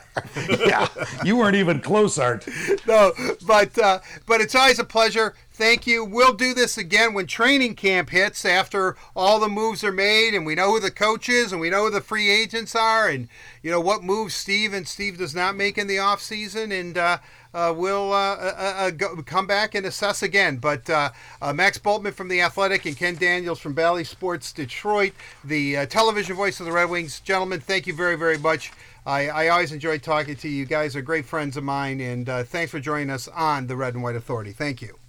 [0.67, 0.89] yeah,
[1.25, 2.47] you weren't even close, Art.
[2.87, 3.13] no,
[3.47, 5.35] but uh, but it's always a pleasure.
[5.55, 6.03] Thank you.
[6.03, 10.47] We'll do this again when training camp hits after all the moves are made and
[10.47, 13.29] we know who the coach is and we know who the free agents are and
[13.63, 16.97] you know what moves Steve and Steve does not make in the off season and
[16.97, 17.19] uh,
[17.53, 20.57] uh, we'll uh, uh, uh, go, come back and assess again.
[20.57, 21.11] But uh,
[21.53, 25.13] Max Bultman from the Athletic and Ken Daniels from Bally Sports Detroit,
[25.45, 28.73] the television voice of the Red Wings, gentlemen, thank you very very much.
[29.05, 30.61] I, I always enjoy talking to you.
[30.61, 33.95] You guys are great friends of mine, and thanks for joining us on the Red
[33.95, 34.53] and White Authority.
[34.53, 35.02] Thank you.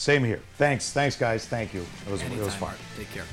[0.00, 0.40] Same here.
[0.56, 1.44] Thanks, thanks, guys.
[1.44, 1.82] Thank you.
[2.06, 2.74] It was Anytime, it was fun.
[2.96, 3.26] Take care.